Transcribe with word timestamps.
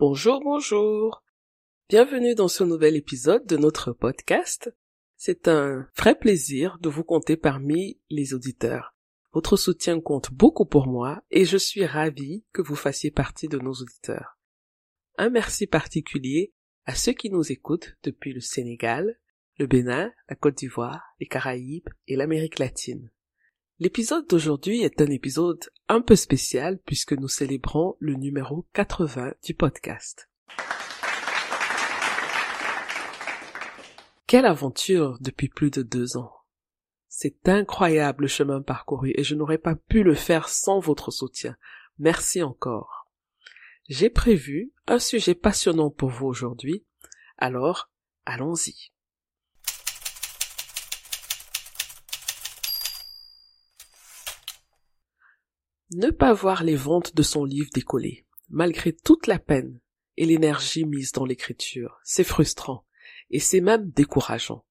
Bonjour, 0.00 0.40
bonjour. 0.42 1.22
Bienvenue 1.90 2.34
dans 2.34 2.48
ce 2.48 2.64
nouvel 2.64 2.96
épisode 2.96 3.44
de 3.44 3.58
notre 3.58 3.92
podcast. 3.92 4.74
C'est 5.18 5.46
un 5.46 5.86
vrai 5.94 6.14
plaisir 6.14 6.78
de 6.80 6.88
vous 6.88 7.04
compter 7.04 7.36
parmi 7.36 8.00
les 8.08 8.32
auditeurs. 8.32 8.94
Votre 9.34 9.58
soutien 9.58 10.00
compte 10.00 10.32
beaucoup 10.32 10.64
pour 10.64 10.86
moi 10.86 11.22
et 11.30 11.44
je 11.44 11.58
suis 11.58 11.84
ravie 11.84 12.46
que 12.54 12.62
vous 12.62 12.76
fassiez 12.76 13.10
partie 13.10 13.46
de 13.46 13.58
nos 13.58 13.74
auditeurs. 13.74 14.38
Un 15.18 15.28
merci 15.28 15.66
particulier 15.66 16.54
à 16.86 16.94
ceux 16.94 17.12
qui 17.12 17.28
nous 17.28 17.52
écoutent 17.52 17.94
depuis 18.02 18.32
le 18.32 18.40
Sénégal, 18.40 19.20
le 19.58 19.66
Bénin, 19.66 20.10
la 20.30 20.34
Côte 20.34 20.56
d'Ivoire, 20.56 21.02
les 21.20 21.26
Caraïbes 21.26 21.90
et 22.08 22.16
l'Amérique 22.16 22.58
latine. 22.58 23.10
L'épisode 23.82 24.28
d'aujourd'hui 24.28 24.82
est 24.82 25.00
un 25.00 25.06
épisode 25.06 25.70
un 25.88 26.02
peu 26.02 26.14
spécial 26.14 26.78
puisque 26.84 27.14
nous 27.14 27.28
célébrons 27.28 27.96
le 27.98 28.12
numéro 28.12 28.66
80 28.74 29.32
du 29.42 29.54
podcast. 29.54 30.28
Quelle 34.26 34.44
aventure 34.44 35.16
depuis 35.22 35.48
plus 35.48 35.70
de 35.70 35.80
deux 35.80 36.18
ans. 36.18 36.30
C'est 37.08 37.48
incroyable 37.48 38.24
le 38.24 38.28
chemin 38.28 38.60
parcouru 38.60 39.14
et 39.14 39.24
je 39.24 39.34
n'aurais 39.34 39.56
pas 39.56 39.76
pu 39.76 40.02
le 40.02 40.14
faire 40.14 40.50
sans 40.50 40.78
votre 40.78 41.10
soutien. 41.10 41.56
Merci 41.98 42.42
encore. 42.42 43.10
J'ai 43.88 44.10
prévu 44.10 44.74
un 44.88 44.98
sujet 44.98 45.34
passionnant 45.34 45.88
pour 45.88 46.10
vous 46.10 46.26
aujourd'hui, 46.26 46.84
alors 47.38 47.90
allons-y. 48.26 48.92
Ne 55.92 56.10
pas 56.10 56.32
voir 56.32 56.62
les 56.62 56.76
ventes 56.76 57.16
de 57.16 57.22
son 57.22 57.44
livre 57.44 57.70
décoller, 57.74 58.24
malgré 58.48 58.92
toute 58.92 59.26
la 59.26 59.40
peine 59.40 59.80
et 60.16 60.24
l'énergie 60.24 60.84
mise 60.84 61.10
dans 61.10 61.24
l'écriture, 61.24 61.98
c'est 62.04 62.22
frustrant, 62.22 62.84
et 63.30 63.40
c'est 63.40 63.60
même 63.60 63.90
décourageant. 63.90 64.64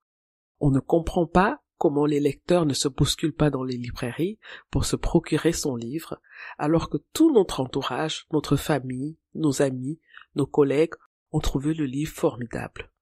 On 0.61 0.71
ne 0.71 0.79
comprend 0.79 1.25
pas 1.25 1.61
comment 1.77 2.05
les 2.05 2.21
lecteurs 2.21 2.65
ne 2.65 2.73
se 2.73 2.87
bousculent 2.87 3.35
pas 3.35 3.49
dans 3.49 3.63
les 3.65 3.75
librairies 3.75 4.39
pour 4.71 4.85
se 4.85 4.95
procurer 4.95 5.51
son 5.51 5.75
livre, 5.75 6.21
alors 6.57 6.89
que 6.89 6.97
tout 7.11 7.33
notre 7.33 7.59
entourage, 7.59 8.25
notre 8.31 8.55
famille, 8.55 9.17
nos 9.35 9.61
amis, 9.61 9.99
nos 10.35 10.47
collègues 10.47 10.95
ont 11.33 11.41
trouvé 11.41 11.73
le 11.73 11.85
livre 11.85 12.13
formidable. 12.13 12.93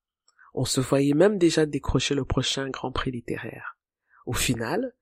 On 0.56 0.66
se 0.66 0.82
voyait 0.82 1.14
même 1.14 1.38
déjà 1.38 1.68
décrocher 1.68 2.16
le 2.16 2.26
prochain 2.26 2.68
grand 2.72 2.92
prix 2.92 3.12
littéraire. 3.12 3.78
Au 4.26 4.34
final, 4.34 4.96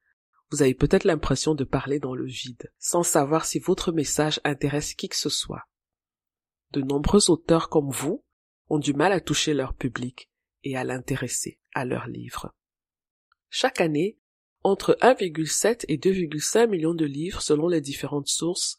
vous 0.51 0.61
avez 0.61 0.73
peut-être 0.73 1.03
l'impression 1.03 1.55
de 1.55 1.63
parler 1.63 1.99
dans 1.99 2.15
le 2.15 2.25
vide, 2.25 2.71
sans 2.77 3.03
savoir 3.03 3.45
si 3.45 3.59
votre 3.59 3.91
message 3.91 4.39
intéresse 4.43 4.93
qui 4.93 5.09
que 5.09 5.15
ce 5.15 5.29
soit. 5.29 5.67
De 6.71 6.81
nombreux 6.81 7.29
auteurs 7.29 7.69
comme 7.69 7.89
vous 7.89 8.23
ont 8.69 8.79
du 8.79 8.93
mal 8.93 9.11
à 9.11 9.19
toucher 9.19 9.53
leur 9.53 9.73
public 9.73 10.29
et 10.63 10.77
à 10.77 10.83
l'intéresser 10.83 11.59
à 11.73 11.85
leurs 11.85 12.07
livres. 12.07 12.53
Chaque 13.49 13.81
année, 13.81 14.17
entre 14.63 14.97
1,7 15.01 15.85
et 15.87 15.97
2,5 15.97 16.67
millions 16.67 16.95
de 16.95 17.05
livres 17.05 17.41
selon 17.41 17.67
les 17.67 17.81
différentes 17.81 18.27
sources 18.27 18.77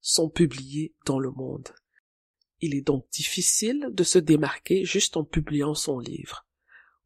sont 0.00 0.28
publiés 0.28 0.94
dans 1.06 1.18
le 1.18 1.30
monde. 1.30 1.70
Il 2.60 2.74
est 2.74 2.82
donc 2.82 3.08
difficile 3.10 3.88
de 3.90 4.04
se 4.04 4.18
démarquer 4.18 4.84
juste 4.84 5.16
en 5.16 5.24
publiant 5.24 5.74
son 5.74 5.98
livre. 5.98 6.46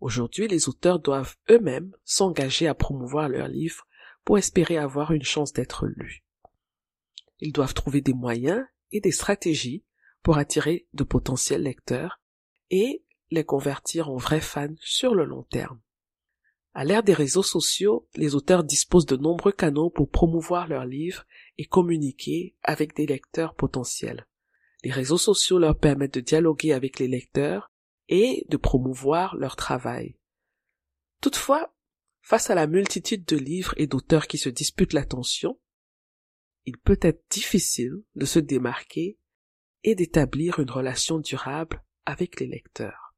Aujourd'hui, 0.00 0.46
les 0.46 0.68
auteurs 0.68 1.00
doivent 1.00 1.36
eux-mêmes 1.50 1.92
s'engager 2.04 2.66
à 2.68 2.74
promouvoir 2.74 3.28
leur 3.28 3.48
livre 3.48 3.87
pour 4.28 4.36
espérer 4.36 4.76
avoir 4.76 5.12
une 5.12 5.22
chance 5.22 5.54
d'être 5.54 5.86
lus. 5.86 6.22
Ils 7.40 7.50
doivent 7.50 7.72
trouver 7.72 8.02
des 8.02 8.12
moyens 8.12 8.62
et 8.92 9.00
des 9.00 9.10
stratégies 9.10 9.86
pour 10.22 10.36
attirer 10.36 10.86
de 10.92 11.02
potentiels 11.02 11.62
lecteurs 11.62 12.20
et 12.68 13.06
les 13.30 13.44
convertir 13.44 14.10
en 14.10 14.18
vrais 14.18 14.42
fans 14.42 14.74
sur 14.82 15.14
le 15.14 15.24
long 15.24 15.44
terme. 15.44 15.80
À 16.74 16.84
l'ère 16.84 17.02
des 17.02 17.14
réseaux 17.14 17.42
sociaux, 17.42 18.06
les 18.16 18.34
auteurs 18.34 18.64
disposent 18.64 19.06
de 19.06 19.16
nombreux 19.16 19.52
canaux 19.52 19.88
pour 19.88 20.10
promouvoir 20.10 20.68
leurs 20.68 20.84
livres 20.84 21.24
et 21.56 21.64
communiquer 21.64 22.54
avec 22.62 22.94
des 22.94 23.06
lecteurs 23.06 23.54
potentiels. 23.54 24.28
Les 24.84 24.92
réseaux 24.92 25.16
sociaux 25.16 25.58
leur 25.58 25.78
permettent 25.78 26.12
de 26.12 26.20
dialoguer 26.20 26.74
avec 26.74 26.98
les 26.98 27.08
lecteurs 27.08 27.70
et 28.08 28.44
de 28.50 28.58
promouvoir 28.58 29.36
leur 29.36 29.56
travail. 29.56 30.18
Toutefois, 31.22 31.72
Face 32.28 32.50
à 32.50 32.54
la 32.54 32.66
multitude 32.66 33.24
de 33.24 33.38
livres 33.38 33.72
et 33.78 33.86
d'auteurs 33.86 34.26
qui 34.26 34.36
se 34.36 34.50
disputent 34.50 34.92
l'attention, 34.92 35.58
il 36.66 36.76
peut 36.76 36.98
être 37.00 37.24
difficile 37.30 38.02
de 38.16 38.26
se 38.26 38.38
démarquer 38.38 39.18
et 39.82 39.94
d'établir 39.94 40.58
une 40.58 40.70
relation 40.70 41.20
durable 41.20 41.82
avec 42.04 42.38
les 42.38 42.46
lecteurs. 42.46 43.14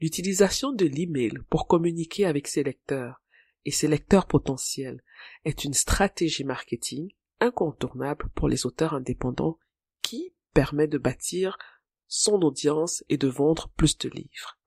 L'utilisation 0.00 0.72
de 0.72 0.86
l'email 0.86 1.34
pour 1.50 1.66
communiquer 1.66 2.24
avec 2.24 2.48
ses 2.48 2.62
lecteurs 2.62 3.20
et 3.66 3.70
ses 3.70 3.88
lecteurs 3.88 4.26
potentiels 4.26 5.04
est 5.44 5.64
une 5.64 5.74
stratégie 5.74 6.44
marketing 6.44 7.10
incontournable 7.40 8.30
pour 8.34 8.48
les 8.48 8.64
auteurs 8.64 8.94
indépendants 8.94 9.58
qui 10.00 10.34
permet 10.54 10.88
de 10.88 10.96
bâtir 10.96 11.58
son 12.06 12.40
audience 12.40 13.04
et 13.10 13.18
de 13.18 13.28
vendre 13.28 13.68
plus 13.76 13.98
de 13.98 14.08
livres. 14.08 14.57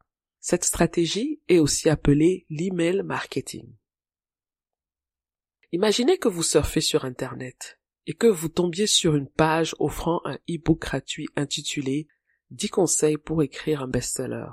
Cette 0.43 0.65
stratégie 0.65 1.39
est 1.49 1.59
aussi 1.59 1.87
appelée 1.87 2.47
l'email 2.49 3.03
marketing. 3.03 3.75
Imaginez 5.71 6.17
que 6.17 6.27
vous 6.27 6.41
surfez 6.41 6.81
sur 6.81 7.05
Internet 7.05 7.79
et 8.07 8.15
que 8.15 8.25
vous 8.25 8.49
tombiez 8.49 8.87
sur 8.87 9.15
une 9.15 9.29
page 9.29 9.75
offrant 9.77 10.19
un 10.25 10.39
e-book 10.49 10.81
gratuit 10.81 11.27
intitulé 11.35 12.07
10 12.49 12.69
conseils 12.69 13.17
pour 13.17 13.43
écrire 13.43 13.83
un 13.83 13.87
best-seller. 13.87 14.49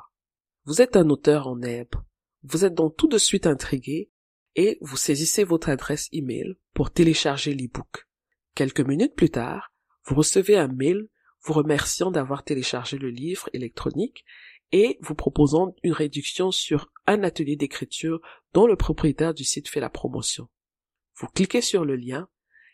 Vous 0.66 0.82
êtes 0.82 0.94
un 0.94 1.08
auteur 1.08 1.48
en 1.48 1.62
herbe. 1.62 1.94
Vous 2.42 2.66
êtes 2.66 2.74
donc 2.74 2.94
tout 2.98 3.08
de 3.08 3.16
suite 3.16 3.46
intrigué 3.46 4.10
et 4.56 4.76
vous 4.82 4.98
saisissez 4.98 5.42
votre 5.42 5.70
adresse 5.70 6.08
email 6.12 6.56
pour 6.74 6.90
télécharger 6.90 7.54
l'e-book. 7.54 8.06
Quelques 8.54 8.82
minutes 8.82 9.14
plus 9.14 9.30
tard, 9.30 9.72
vous 10.04 10.16
recevez 10.16 10.58
un 10.58 10.68
mail 10.68 11.08
vous 11.42 11.54
remerciant 11.54 12.10
d'avoir 12.10 12.44
téléchargé 12.44 12.98
le 12.98 13.10
livre 13.10 13.48
électronique 13.52 14.24
et 14.72 14.98
vous 15.00 15.14
proposant 15.14 15.74
une 15.82 15.92
réduction 15.92 16.50
sur 16.50 16.92
un 17.06 17.22
atelier 17.22 17.56
d'écriture 17.56 18.20
dont 18.52 18.66
le 18.66 18.76
propriétaire 18.76 19.34
du 19.34 19.44
site 19.44 19.68
fait 19.68 19.80
la 19.80 19.90
promotion. 19.90 20.48
Vous 21.16 21.26
cliquez 21.28 21.60
sur 21.60 21.84
le 21.84 21.96
lien 21.96 22.28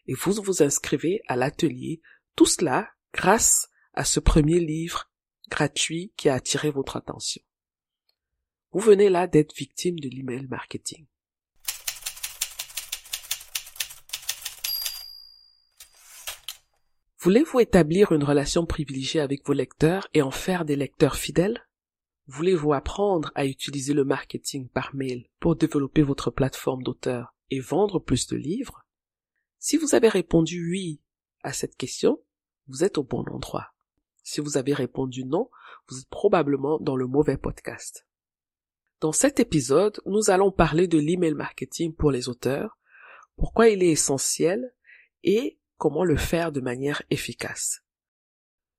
et 0.07 0.15
vous 0.15 0.33
vous 0.33 0.63
inscrivez 0.63 1.23
à 1.29 1.37
l'atelier, 1.37 2.01
tout 2.37 2.47
cela 2.47 2.89
grâce 3.13 3.69
à 3.95 4.05
ce 4.05 4.21
premier 4.21 4.61
livre 4.61 5.11
gratuit 5.51 6.13
qui 6.17 6.29
a 6.29 6.35
attiré 6.35 6.71
votre 6.71 6.97
attention. 6.97 7.43
Vous 8.73 8.81
venez 8.81 9.09
là 9.09 9.27
d'être 9.27 9.55
victime 9.55 9.99
de 10.01 10.09
l'email 10.09 10.47
marketing. 10.49 11.07
Voulez-vous 17.21 17.61
établir 17.61 18.13
une 18.13 18.25
relation 18.25 18.67
privilégiée 18.67 19.21
avec 19.21 19.47
vos 19.47 19.55
lecteurs 19.55 20.09
et 20.13 20.21
en 20.21 20.31
faire 20.31 20.67
des 20.67 20.77
lecteurs 20.77 21.17
fidèles? 21.17 21.65
Voulez-vous 22.27 22.73
apprendre 22.73 23.31
à 23.35 23.45
utiliser 23.45 23.93
le 23.93 24.05
marketing 24.05 24.69
par 24.69 24.95
mail 24.95 25.29
pour 25.41 25.57
développer 25.57 26.03
votre 26.03 26.31
plateforme 26.31 26.83
d'auteur 26.83 27.35
et 27.51 27.61
vendre 27.61 27.99
plus 27.99 28.27
de 28.27 28.37
livres? 28.37 28.87
Si 29.59 29.77
vous 29.77 29.95
avez 29.95 30.09
répondu 30.09 30.71
oui 30.71 31.01
à 31.43 31.53
cette 31.53 31.77
question, 31.77 32.23
vous 32.67 32.83
êtes 32.83 32.97
au 32.97 33.03
bon 33.03 33.25
endroit. 33.31 33.75
Si 34.23 34.41
vous 34.41 34.57
avez 34.57 34.73
répondu 34.73 35.27
non, 35.27 35.51
vous 35.89 36.01
êtes 36.01 36.09
probablement 36.09 36.79
dans 36.81 36.97
le 36.97 37.07
mauvais 37.07 37.37
podcast. 37.37 38.07
Dans 39.01 39.13
cet 39.13 39.39
épisode, 39.39 40.01
nous 40.07 40.31
allons 40.31 40.51
parler 40.51 40.89
de 40.89 40.99
l'email 40.99 41.35
marketing 41.35 41.95
pour 41.95 42.11
les 42.11 42.31
auteurs, 42.31 42.79
pourquoi 43.37 43.69
il 43.69 43.83
est 43.83 43.91
essentiel 43.91 44.75
et 45.25 45.59
comment 45.77 46.05
le 46.05 46.17
faire 46.17 46.53
de 46.53 46.63
manière 46.63 47.03
efficace. 47.11 47.83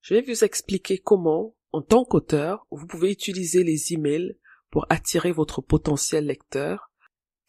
Je 0.01 0.15
vais 0.15 0.21
vous 0.21 0.44
expliquer 0.44 0.98
comment, 0.98 1.56
en 1.75 1.81
tant 1.81 2.06
qu'auteur, 2.06 2.66
vous 2.72 2.88
pouvez 2.88 3.12
utiliser 3.12 3.66
les 3.66 3.92
emails 3.92 4.38
pour 4.69 4.86
attirer 4.89 5.33
votre 5.33 5.62
potentiel 5.62 6.25
lecteur, 6.25 6.89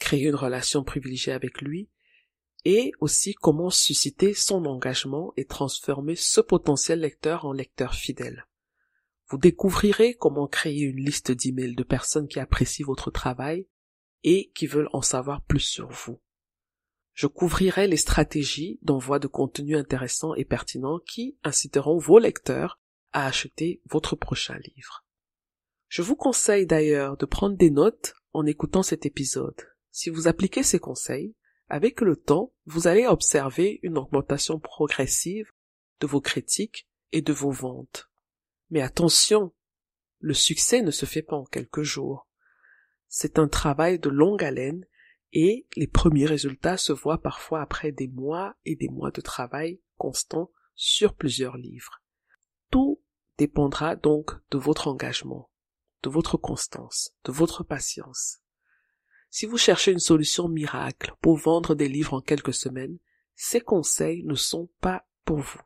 créer 0.01 0.25
une 0.25 0.35
relation 0.35 0.83
privilégiée 0.83 1.33
avec 1.33 1.63
lui, 1.63 1.89
et 2.65 2.91
aussi 2.99 3.35
comment 3.35 3.71
susciter 3.71 4.35
son 4.35 4.65
engagement 4.65 5.33
et 5.37 5.45
transformer 5.45 6.17
ce 6.17 6.41
potentiel 6.41 6.99
lecteur 6.99 7.45
en 7.45 7.53
lecteur 7.53 7.95
fidèle. 7.95 8.49
Vous 9.29 9.39
découvrirez 9.39 10.15
comment 10.15 10.49
créer 10.49 10.81
une 10.81 11.05
liste 11.05 11.31
d'emails 11.31 11.77
de 11.77 11.85
personnes 11.85 12.27
qui 12.27 12.41
apprécient 12.41 12.85
votre 12.85 13.13
travail 13.13 13.69
et 14.25 14.51
qui 14.57 14.67
veulent 14.67 14.91
en 14.93 15.03
savoir 15.03 15.41
plus 15.45 15.61
sur 15.61 15.89
vous. 15.89 16.21
Je 17.13 17.29
couvrirai 17.29 17.87
les 17.87 17.97
stratégies 17.97 18.81
d'envoi 18.83 19.21
de 19.21 19.29
contenu 19.29 19.77
intéressant 19.77 20.35
et 20.35 20.45
pertinent 20.45 20.99
qui 20.99 21.39
inciteront 21.45 21.99
vos 21.99 22.19
lecteurs 22.19 22.81
à 23.13 23.27
acheter 23.27 23.81
votre 23.87 24.17
prochain 24.17 24.59
livre. 24.77 25.05
Je 25.89 26.03
vous 26.03 26.17
conseille 26.17 26.67
d'ailleurs 26.67 27.17
de 27.17 27.27
prendre 27.27 27.57
des 27.57 27.71
notes 27.71 28.15
en 28.33 28.45
écoutant 28.47 28.83
cet 28.83 29.07
épisode. 29.07 29.61
Si 29.91 30.11
vous 30.11 30.29
appliquez 30.29 30.63
ces 30.63 30.79
conseils, 30.79 31.35
avec 31.69 32.01
le 32.01 32.17
temps, 32.17 32.53
vous 32.67 32.87
allez 32.87 33.07
observer 33.07 33.81
une 33.83 33.99
augmentation 33.99 34.61
progressive 34.61 35.51
de 36.01 36.07
vos 36.07 36.21
critiques 36.21 36.89
et 37.13 37.23
de 37.23 37.33
vos 37.33 37.51
ventes. 37.51 38.11
Mais 38.71 38.83
attention, 38.83 39.55
le 40.19 40.35
succès 40.35 40.83
ne 40.83 40.91
se 40.91 41.07
fait 41.07 41.23
pas 41.23 41.37
en 41.37 41.45
quelques 41.45 41.83
jours. 41.83 42.29
C'est 43.09 43.39
un 43.39 43.49
travail 43.49 43.99
de 43.99 44.09
longue 44.09 44.45
haleine 44.45 44.85
et 45.33 45.67
les 45.77 45.87
premiers 45.87 46.27
résultats 46.27 46.77
se 46.77 46.93
voient 46.93 47.21
parfois 47.21 47.63
après 47.63 47.93
des 47.93 48.09
mois 48.09 48.57
et 48.65 48.77
des 48.77 48.89
mois 48.89 49.11
de 49.11 49.21
travail 49.21 49.81
constant 49.97 50.51
sur 50.75 51.15
plusieurs 51.15 51.57
livres. 51.57 52.03
Dépendra 53.39 53.97
donc 53.97 54.33
de 54.51 54.57
votre 54.57 54.89
engagement, 54.89 55.51
de 56.03 56.09
votre 56.09 56.39
constance, 56.39 57.13
de 57.25 57.33
votre 57.33 57.65
patience. 57.65 58.39
Si 59.29 59.45
vous 59.45 59.59
cherchez 59.59 59.93
une 59.93 59.99
solution 59.99 60.49
miracle 60.49 61.15
pour 61.21 61.37
vendre 61.37 61.75
des 61.75 61.89
livres 61.89 62.15
en 62.15 62.23
quelques 62.23 62.55
semaines, 62.55 62.99
ces 63.35 63.61
conseils 63.61 64.23
ne 64.25 64.35
sont 64.35 64.71
pas 64.81 65.07
pour 65.27 65.41
vous. 65.41 65.61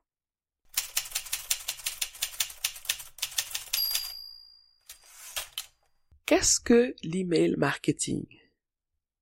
Qu'est-ce 6.27 6.59
que 6.59 6.95
l'email 7.05 7.55
marketing? 7.57 8.27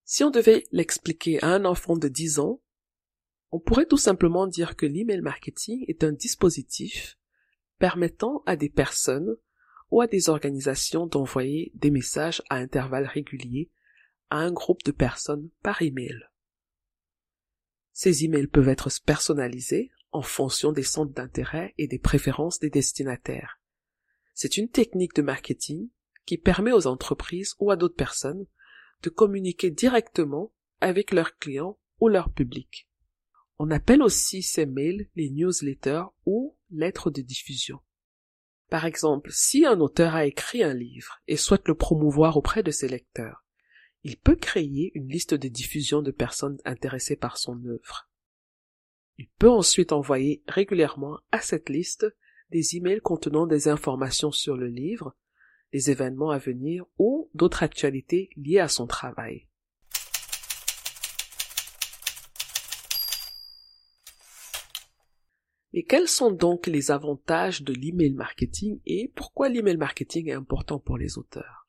Si 0.05 0.25
on 0.25 0.31
devait 0.31 0.67
l'expliquer 0.73 1.43
à 1.43 1.49
un 1.49 1.67
enfant 1.67 1.97
de 1.97 2.09
10 2.09 2.39
ans, 2.39 2.63
on 3.51 3.61
pourrait 3.61 3.87
tout 3.87 3.99
simplement 3.99 4.47
dire 4.47 4.77
que 4.77 4.87
l'email 4.87 5.21
marketing 5.21 5.85
est 5.89 6.03
un 6.03 6.13
dispositif 6.13 7.19
permettant 7.79 8.43
à 8.47 8.57
des 8.57 8.69
personnes 8.69 9.37
ou 9.91 10.01
à 10.01 10.07
des 10.07 10.29
organisations 10.29 11.07
d'envoyer 11.07 11.73
des 11.75 11.91
messages 11.91 12.43
à 12.51 12.57
intervalles 12.57 13.07
réguliers 13.07 13.71
à 14.31 14.39
un 14.39 14.53
groupe 14.53 14.83
de 14.85 14.93
personnes 14.93 15.49
par 15.63 15.81
email. 15.83 16.19
Ces 17.93 18.25
emails 18.25 18.47
peuvent 18.47 18.69
être 18.69 18.91
personnalisés 19.05 19.91
en 20.13 20.23
fonction 20.23 20.73
des 20.73 20.83
centres 20.83 21.13
d'intérêt 21.13 21.75
et 21.79 21.87
des 21.87 21.99
préférences 21.99 22.59
des 22.59 22.71
destinataires. 22.71 23.61
C'est 24.35 24.57
une 24.57 24.69
technique 24.69 25.15
de 25.15 25.23
marketing 25.23 25.89
qui 26.25 26.39
permet 26.39 26.73
aux 26.73 26.87
entreprises 26.87 27.55
ou 27.59 27.71
à 27.71 27.77
d'autres 27.77 27.97
personnes 27.97 28.47
de 29.03 29.11
communiquer 29.11 29.71
directement 29.71 30.53
avec 30.81 31.13
leurs 31.13 31.37
clients 31.39 31.79
ou 32.01 32.09
leur 32.09 32.31
public. 32.33 32.88
On 33.59 33.71
appelle 33.71 34.03
aussi 34.03 34.43
ces 34.43 34.67
mails 34.67 35.09
les 35.17 35.31
newsletters 35.31 36.05
ou 36.27 36.57
lettres 36.71 37.11
de 37.11 37.23
diffusion. 37.23 37.81
Par 38.71 38.85
exemple, 38.85 39.31
si 39.33 39.65
un 39.65 39.81
auteur 39.81 40.15
a 40.15 40.27
écrit 40.27 40.63
un 40.63 40.75
livre 40.75 41.21
et 41.27 41.37
souhaite 41.37 41.67
le 41.67 41.75
promouvoir 41.75 42.37
auprès 42.37 42.63
de 42.63 42.71
ses 42.71 42.89
lecteurs, 42.89 43.45
il 44.05 44.17
peut 44.17 44.37
créer 44.37 44.93
une 44.95 45.09
liste 45.09 45.35
de 45.35 45.49
diffusion 45.49 46.03
de 46.03 46.11
personnes 46.11 46.59
intéressées 46.65 47.17
par 47.17 47.39
son 47.39 47.65
œuvre. 47.65 48.09
Il 49.17 49.29
peut 49.39 49.51
ensuite 49.51 49.93
envoyer 49.93 50.45
régulièrement 50.47 51.19
à 51.33 51.41
cette 51.41 51.69
liste 51.69 52.07
des 52.51 52.77
emails 52.77 53.01
contenant 53.01 53.47
des 53.47 53.69
informations 53.69 54.31
sur 54.31 54.57
le 54.57 54.69
livre, 54.69 55.17
les 55.73 55.91
événements 55.91 56.31
à 56.31 56.39
venir 56.39 56.85
ou 56.99 57.29
d'autres 57.35 57.65
actualités 57.65 58.31
liées 58.37 58.61
à 58.61 58.69
son 58.69 58.87
travail. 58.87 59.48
Et 65.79 65.85
quels 65.85 66.09
sont 66.09 66.33
donc 66.33 66.67
les 66.67 66.91
avantages 66.91 67.63
de 67.63 67.73
l'email 67.73 68.13
marketing 68.13 68.81
et 68.85 69.13
pourquoi 69.15 69.49
l'email 69.49 69.77
marketing 69.77 70.29
est 70.29 70.33
important 70.33 70.81
pour 70.81 70.99
les 70.99 71.19
auteurs? 71.19 71.69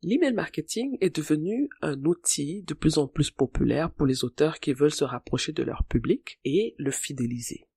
L'email 0.00 0.32
marketing 0.32 0.96
est 1.02 1.14
devenu 1.14 1.68
un 1.82 2.02
outil 2.06 2.62
de 2.62 2.72
plus 2.72 2.96
en 2.96 3.06
plus 3.06 3.30
populaire 3.30 3.92
pour 3.92 4.06
les 4.06 4.24
auteurs 4.24 4.58
qui 4.58 4.72
veulent 4.72 4.90
se 4.90 5.04
rapprocher 5.04 5.52
de 5.52 5.62
leur 5.62 5.84
public 5.84 6.40
et 6.46 6.74
le 6.78 6.90
fidéliser. 6.90 7.68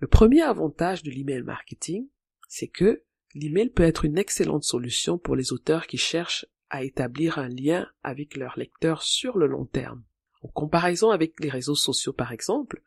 Le 0.00 0.06
premier 0.06 0.42
avantage 0.42 1.02
de 1.02 1.10
l'email 1.10 1.44
marketing, 1.44 2.06
c'est 2.46 2.68
que 2.68 3.02
L'email 3.34 3.70
peut 3.70 3.84
être 3.84 4.04
une 4.04 4.18
excellente 4.18 4.64
solution 4.64 5.16
pour 5.16 5.34
les 5.34 5.54
auteurs 5.54 5.86
qui 5.86 5.96
cherchent 5.96 6.44
à 6.68 6.84
établir 6.84 7.38
un 7.38 7.48
lien 7.48 7.88
avec 8.02 8.36
leurs 8.36 8.58
lecteurs 8.58 9.02
sur 9.02 9.38
le 9.38 9.46
long 9.46 9.64
terme. 9.64 10.04
En 10.42 10.48
comparaison 10.48 11.08
avec 11.08 11.40
les 11.40 11.48
réseaux 11.48 11.74
sociaux 11.74 12.12
par 12.12 12.32
exemple, 12.32 12.82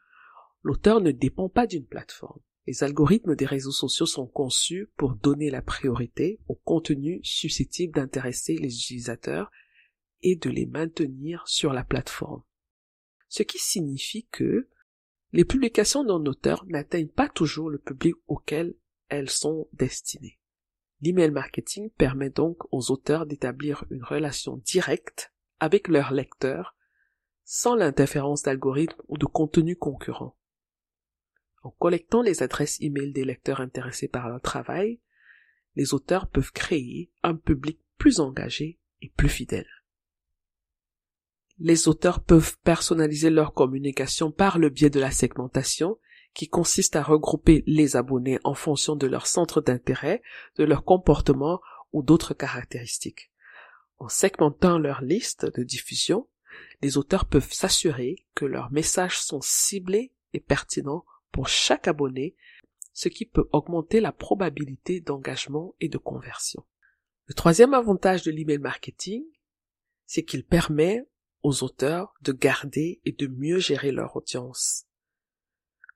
l'auteur 0.63 1.01
ne 1.01 1.11
dépend 1.11 1.49
pas 1.49 1.67
d'une 1.67 1.85
plateforme. 1.85 2.39
Les 2.65 2.83
algorithmes 2.83 3.35
des 3.35 3.45
réseaux 3.45 3.71
sociaux 3.71 4.05
sont 4.05 4.25
conçus 4.25 4.89
pour 4.95 5.15
donner 5.15 5.49
la 5.49 5.61
priorité 5.61 6.39
aux 6.47 6.55
contenus 6.55 7.19
susceptibles 7.23 7.93
d'intéresser 7.93 8.55
les 8.55 8.73
utilisateurs 8.73 9.51
et 10.21 10.37
de 10.37 10.49
les 10.49 10.65
maintenir 10.65 11.43
sur 11.45 11.73
la 11.73 11.83
plateforme. 11.83 12.43
Ce 13.27 13.43
qui 13.43 13.57
signifie 13.57 14.27
que 14.31 14.69
les 15.33 15.43
publications 15.43 16.05
d'un 16.05 16.25
auteur 16.25 16.65
n'atteignent 16.67 17.09
pas 17.09 17.27
toujours 17.27 17.69
le 17.69 17.79
public 17.79 18.15
auquel 18.27 18.75
elles 19.09 19.29
sont 19.29 19.67
destinées. 19.73 20.39
L'email 21.01 21.31
marketing 21.31 21.89
permet 21.89 22.29
donc 22.29 22.59
aux 22.71 22.91
auteurs 22.91 23.25
d'établir 23.25 23.83
une 23.89 24.03
relation 24.03 24.57
directe 24.57 25.33
avec 25.59 25.89
leurs 25.89 26.13
lecteurs 26.13 26.77
sans 27.43 27.75
l'interférence 27.75 28.43
d'algorithmes 28.43 29.01
ou 29.09 29.17
de 29.17 29.25
contenus 29.25 29.75
concurrents. 29.77 30.37
En 31.63 31.71
collectant 31.71 32.21
les 32.21 32.43
adresses 32.43 32.79
email 32.81 33.13
des 33.13 33.23
lecteurs 33.23 33.61
intéressés 33.61 34.09
par 34.09 34.27
leur 34.27 34.41
travail, 34.41 34.99
les 35.75 35.93
auteurs 35.93 36.27
peuvent 36.27 36.51
créer 36.51 37.09
un 37.23 37.35
public 37.35 37.79
plus 37.97 38.19
engagé 38.19 38.79
et 39.01 39.09
plus 39.15 39.29
fidèle. 39.29 39.69
Les 41.59 41.87
auteurs 41.87 42.21
peuvent 42.21 42.57
personnaliser 42.63 43.29
leur 43.29 43.53
communication 43.53 44.31
par 44.31 44.59
le 44.59 44.69
biais 44.69 44.89
de 44.89 44.99
la 44.99 45.11
segmentation 45.11 45.97
qui 46.33 46.49
consiste 46.49 46.95
à 46.95 47.03
regrouper 47.03 47.63
les 47.65 47.95
abonnés 47.95 48.39
en 48.43 48.55
fonction 48.55 48.95
de 48.95 49.07
leur 49.07 49.27
centre 49.27 49.61
d'intérêt, 49.61 50.21
de 50.57 50.65
leur 50.65 50.83
comportement 50.83 51.61
ou 51.93 52.03
d'autres 52.03 52.33
caractéristiques. 52.33 53.31
En 53.99 54.09
segmentant 54.09 54.79
leur 54.79 55.01
liste 55.01 55.45
de 55.45 55.63
diffusion, 55.63 56.27
les 56.81 56.97
auteurs 56.97 57.25
peuvent 57.25 57.53
s'assurer 57.53 58.25
que 58.35 58.45
leurs 58.45 58.71
messages 58.71 59.19
sont 59.19 59.41
ciblés 59.41 60.11
et 60.33 60.39
pertinents 60.39 61.05
pour 61.33 61.49
chaque 61.49 61.89
abonné, 61.89 62.37
ce 62.93 63.09
qui 63.09 63.25
peut 63.25 63.49
augmenter 63.51 63.99
la 63.99 64.13
probabilité 64.13 65.01
d'engagement 65.01 65.75
et 65.81 65.89
de 65.89 65.97
conversion. 65.97 66.63
Le 67.25 67.33
troisième 67.33 67.73
avantage 67.73 68.21
de 68.21 68.31
l'email 68.31 68.59
marketing, 68.59 69.25
c'est 70.05 70.23
qu'il 70.23 70.45
permet 70.45 71.05
aux 71.41 71.63
auteurs 71.63 72.13
de 72.21 72.31
garder 72.31 73.01
et 73.03 73.11
de 73.11 73.27
mieux 73.27 73.57
gérer 73.57 73.91
leur 73.91 74.15
audience. 74.15 74.85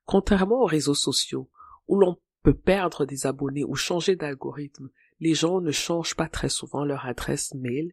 Contrairement 0.04 0.62
aux 0.62 0.66
réseaux 0.66 0.94
sociaux, 0.94 1.48
où 1.86 1.96
l'on 1.96 2.18
peut 2.42 2.56
perdre 2.56 3.06
des 3.06 3.26
abonnés 3.26 3.64
ou 3.64 3.76
changer 3.76 4.16
d'algorithme, 4.16 4.90
les 5.20 5.34
gens 5.34 5.60
ne 5.60 5.70
changent 5.70 6.16
pas 6.16 6.28
très 6.28 6.48
souvent 6.48 6.84
leur 6.84 7.06
adresse 7.06 7.54
mail 7.54 7.92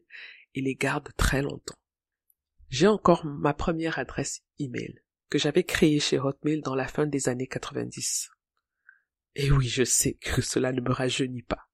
et 0.54 0.60
les 0.62 0.74
gardent 0.74 1.14
très 1.16 1.42
longtemps. 1.42 1.78
J'ai 2.70 2.88
encore 2.88 3.24
ma 3.24 3.54
première 3.54 3.98
adresse 4.00 4.42
email 4.58 5.00
que 5.28 5.38
j'avais 5.38 5.64
créée 5.64 6.00
chez 6.00 6.18
Hotmail 6.18 6.60
dans 6.62 6.74
la 6.74 6.86
fin 6.86 7.06
des 7.06 7.28
années 7.28 7.46
90. 7.46 8.30
Et 9.34 9.50
oui, 9.50 9.66
je 9.66 9.84
sais 9.84 10.14
que 10.14 10.40
cela 10.40 10.72
ne 10.72 10.80
me 10.80 10.92
rajeunit 10.92 11.42
pas. 11.42 11.68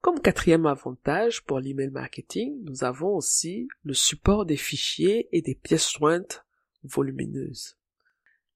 Comme 0.00 0.20
quatrième 0.20 0.66
avantage 0.66 1.42
pour 1.44 1.58
l'email 1.58 1.90
marketing, 1.90 2.62
nous 2.62 2.84
avons 2.84 3.16
aussi 3.16 3.68
le 3.82 3.92
support 3.92 4.46
des 4.46 4.56
fichiers 4.56 5.28
et 5.32 5.42
des 5.42 5.54
pièces 5.54 5.92
jointes 5.92 6.46
volumineuses. 6.84 7.76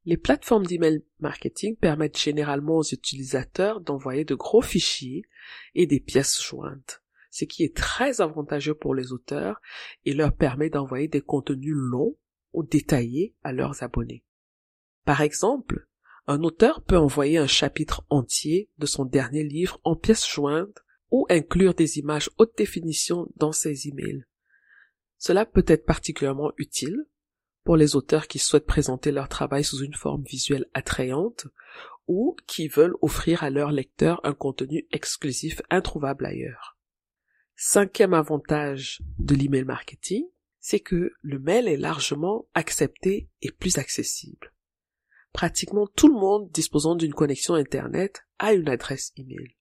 Les 0.05 0.17
plateformes 0.17 0.65
d'email 0.65 1.05
marketing 1.19 1.77
permettent 1.77 2.19
généralement 2.19 2.77
aux 2.77 2.85
utilisateurs 2.85 3.81
d'envoyer 3.81 4.25
de 4.25 4.35
gros 4.35 4.63
fichiers 4.63 5.25
et 5.75 5.87
des 5.87 6.01
pièces 6.01 6.41
jointes, 6.43 7.03
ce 7.31 7.45
qui 7.45 7.65
est 7.65 7.77
très 7.77 8.21
avantageux 8.21 8.75
pour 8.75 8.95
les 8.95 9.13
auteurs 9.13 9.61
et 10.05 10.15
leur 10.15 10.35
permet 10.35 10.71
d'envoyer 10.71 11.09
des 11.09 11.21
contenus 11.21 11.75
longs 11.75 12.17
ou 12.53 12.63
détaillés 12.63 13.35
à 13.43 13.53
leurs 13.53 13.83
abonnés. 13.83 14.25
Par 15.05 15.21
exemple, 15.21 15.89
Un 16.27 16.45
auteur 16.45 16.81
peut 16.83 16.97
envoyer 16.97 17.39
un 17.39 17.49
chapitre 17.49 18.05
entier 18.09 18.71
de 18.79 18.87
son 18.87 19.05
dernier 19.05 19.43
livre 19.43 19.81
en 19.83 19.97
pièces 19.97 20.29
jointes 20.29 20.85
ou 21.11 21.27
inclure 21.29 21.75
des 21.75 21.99
images 21.99 22.31
haute 22.39 22.57
définition 22.57 23.27
dans 23.35 23.51
ses 23.51 23.89
emails. 23.89 24.25
Cela 25.19 25.45
peut 25.45 25.65
être 25.67 25.85
particulièrement 25.85 26.53
utile 26.57 27.05
pour 27.65 27.77
les 27.77 27.97
auteurs 27.97 28.29
qui 28.29 28.39
souhaitent 28.39 28.67
présenter 28.67 29.11
leur 29.11 29.29
travail 29.29 29.65
sous 29.65 29.83
une 29.83 29.95
forme 29.95 30.23
visuelle 30.23 30.67
attrayante 30.73 31.49
ou 32.07 32.37
qui 32.47 32.69
veulent 32.69 32.97
offrir 33.03 33.43
à 33.43 33.51
leurs 33.51 33.73
lecteurs 33.73 34.21
un 34.23 34.33
contenu 34.33 34.87
exclusif 34.93 35.63
introuvable 35.69 36.27
ailleurs. 36.27 36.79
Cinquième 37.57 38.15
avantage 38.15 39.03
de 39.19 39.35
l'email 39.35 39.65
marketing, 39.65 40.27
c'est 40.61 40.81
que 40.81 41.13
le 41.23 41.39
mail 41.39 41.67
est 41.67 41.77
largement 41.77 42.47
accepté 42.55 43.31
et 43.43 43.51
plus 43.51 43.79
accessible. 43.79 44.53
Pratiquement 45.33 45.87
tout 45.87 46.09
le 46.09 46.19
monde 46.19 46.51
disposant 46.51 46.95
d'une 46.95 47.15
connexion 47.15 47.55
Internet 47.55 48.25
a 48.39 48.53
une 48.53 48.69
adresse 48.69 49.13
email. 49.17 49.57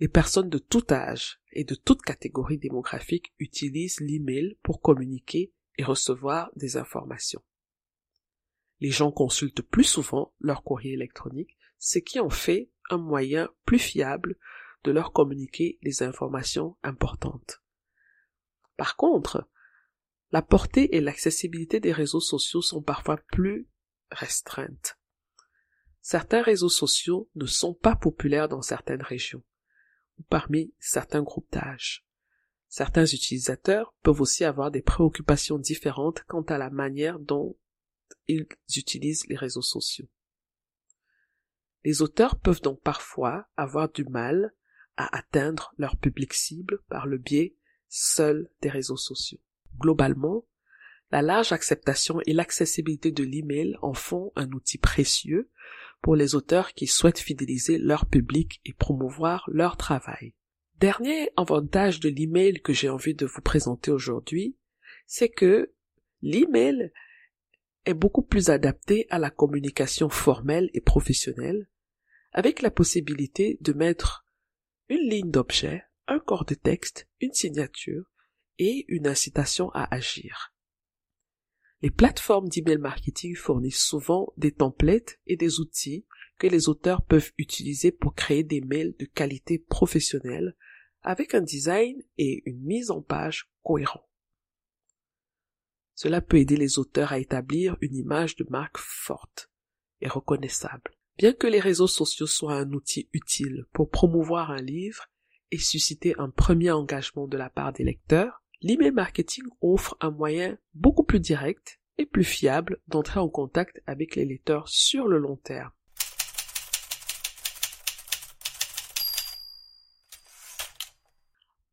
Les 0.00 0.08
personnes 0.08 0.50
de 0.50 0.58
tout 0.58 0.84
âge 0.90 1.40
et 1.52 1.64
de 1.64 1.74
toute 1.74 2.02
catégorie 2.02 2.58
démographique 2.58 3.34
utilisent 3.38 4.00
l'email 4.00 4.58
pour 4.62 4.80
communiquer 4.80 5.52
et 5.78 5.84
recevoir 5.84 6.50
des 6.56 6.76
informations. 6.76 7.42
Les 8.80 8.90
gens 8.90 9.10
consultent 9.10 9.62
plus 9.62 9.84
souvent 9.84 10.34
leur 10.38 10.62
courrier 10.62 10.92
électronique, 10.92 11.56
ce 11.78 11.98
qui 11.98 12.20
en 12.20 12.30
fait 12.30 12.70
un 12.90 12.98
moyen 12.98 13.48
plus 13.64 13.78
fiable 13.78 14.36
de 14.84 14.92
leur 14.92 15.12
communiquer 15.12 15.78
les 15.82 16.02
informations 16.02 16.76
importantes. 16.82 17.62
Par 18.76 18.96
contre, 18.96 19.48
la 20.32 20.42
portée 20.42 20.96
et 20.96 21.00
l'accessibilité 21.00 21.80
des 21.80 21.92
réseaux 21.92 22.20
sociaux 22.20 22.62
sont 22.62 22.82
parfois 22.82 23.16
plus 23.16 23.68
restreintes. 24.10 24.98
Certains 26.00 26.42
réseaux 26.42 26.68
sociaux 26.68 27.28
ne 27.34 27.46
sont 27.46 27.74
pas 27.74 27.96
populaires 27.96 28.48
dans 28.48 28.62
certaines 28.62 29.02
régions 29.02 29.42
ou 30.18 30.22
parmi 30.24 30.72
certains 30.78 31.22
groupes 31.22 31.50
d'âge. 31.52 32.06
Certains 32.68 33.06
utilisateurs 33.06 33.94
peuvent 34.02 34.20
aussi 34.20 34.44
avoir 34.44 34.70
des 34.70 34.82
préoccupations 34.82 35.58
différentes 35.58 36.22
quant 36.24 36.42
à 36.42 36.58
la 36.58 36.70
manière 36.70 37.18
dont 37.18 37.56
ils 38.28 38.46
utilisent 38.76 39.26
les 39.28 39.36
réseaux 39.36 39.62
sociaux. 39.62 40.08
Les 41.84 42.02
auteurs 42.02 42.38
peuvent 42.38 42.62
donc 42.62 42.80
parfois 42.82 43.48
avoir 43.56 43.90
du 43.90 44.04
mal 44.04 44.52
à 44.96 45.16
atteindre 45.16 45.72
leur 45.78 45.96
public 45.96 46.34
cible 46.34 46.82
par 46.88 47.06
le 47.06 47.18
biais 47.18 47.54
seul 47.88 48.50
des 48.60 48.70
réseaux 48.70 48.96
sociaux. 48.96 49.40
Globalement, 49.78 50.44
la 51.10 51.22
large 51.22 51.52
acceptation 51.52 52.20
et 52.26 52.32
l'accessibilité 52.32 53.12
de 53.12 53.22
l'email 53.22 53.76
en 53.82 53.94
font 53.94 54.32
un 54.36 54.50
outil 54.52 54.78
précieux 54.78 55.50
pour 56.02 56.16
les 56.16 56.34
auteurs 56.34 56.72
qui 56.72 56.86
souhaitent 56.86 57.18
fidéliser 57.18 57.78
leur 57.78 58.06
public 58.06 58.60
et 58.64 58.72
promouvoir 58.72 59.48
leur 59.52 59.76
travail. 59.76 60.34
Dernier 60.78 61.30
avantage 61.36 62.00
de 62.00 62.08
l'email 62.08 62.60
que 62.60 62.72
j'ai 62.72 62.88
envie 62.88 63.14
de 63.14 63.26
vous 63.26 63.40
présenter 63.40 63.90
aujourd'hui, 63.90 64.56
c'est 65.06 65.28
que 65.28 65.72
l'email 66.20 66.92
est 67.86 67.94
beaucoup 67.94 68.22
plus 68.22 68.50
adapté 68.50 69.06
à 69.10 69.18
la 69.18 69.30
communication 69.30 70.08
formelle 70.08 70.70
et 70.74 70.80
professionnelle, 70.80 71.68
avec 72.32 72.60
la 72.60 72.70
possibilité 72.70 73.58
de 73.60 73.72
mettre 73.72 74.26
une 74.88 75.08
ligne 75.08 75.30
d'objet, 75.30 75.84
un 76.08 76.18
corps 76.18 76.44
de 76.44 76.54
texte, 76.54 77.08
une 77.20 77.32
signature 77.32 78.04
et 78.58 78.84
une 78.88 79.06
incitation 79.06 79.70
à 79.72 79.92
agir. 79.94 80.54
Les 81.82 81.90
plateformes 81.90 82.48
d'email 82.48 82.78
marketing 82.78 83.36
fournissent 83.36 83.84
souvent 83.84 84.32
des 84.36 84.52
templates 84.52 85.18
et 85.26 85.36
des 85.36 85.60
outils 85.60 86.06
que 86.38 86.46
les 86.46 86.68
auteurs 86.68 87.02
peuvent 87.04 87.32
utiliser 87.38 87.92
pour 87.92 88.14
créer 88.14 88.44
des 88.44 88.60
mails 88.60 88.94
de 88.98 89.04
qualité 89.04 89.58
professionnelle 89.58 90.56
avec 91.02 91.34
un 91.34 91.42
design 91.42 92.02
et 92.18 92.42
une 92.46 92.62
mise 92.62 92.90
en 92.90 93.02
page 93.02 93.50
cohérents. 93.62 94.08
Cela 95.94 96.20
peut 96.20 96.38
aider 96.38 96.56
les 96.56 96.78
auteurs 96.78 97.12
à 97.12 97.18
établir 97.18 97.76
une 97.80 97.94
image 97.94 98.36
de 98.36 98.46
marque 98.50 98.78
forte 98.78 99.50
et 100.00 100.08
reconnaissable. 100.08 100.90
Bien 101.16 101.32
que 101.32 101.46
les 101.46 101.60
réseaux 101.60 101.86
sociaux 101.86 102.26
soient 102.26 102.56
un 102.56 102.70
outil 102.72 103.08
utile 103.12 103.64
pour 103.72 103.88
promouvoir 103.88 104.50
un 104.50 104.60
livre 104.60 105.06
et 105.50 105.58
susciter 105.58 106.14
un 106.18 106.28
premier 106.28 106.70
engagement 106.70 107.26
de 107.26 107.38
la 107.38 107.48
part 107.48 107.72
des 107.72 107.84
lecteurs, 107.84 108.42
l'email 108.62 108.92
marketing 108.92 109.44
offre 109.60 109.96
un 110.00 110.10
moyen 110.10 110.58
beaucoup 110.74 111.04
plus 111.04 111.20
direct 111.20 111.80
et 111.98 112.06
plus 112.06 112.24
fiable 112.24 112.78
d'entrer 112.88 113.20
en 113.20 113.28
contact 113.28 113.80
avec 113.86 114.16
les 114.16 114.24
lecteurs 114.24 114.68
sur 114.68 115.08
le 115.08 115.18
long 115.18 115.36
terme. 115.36 115.70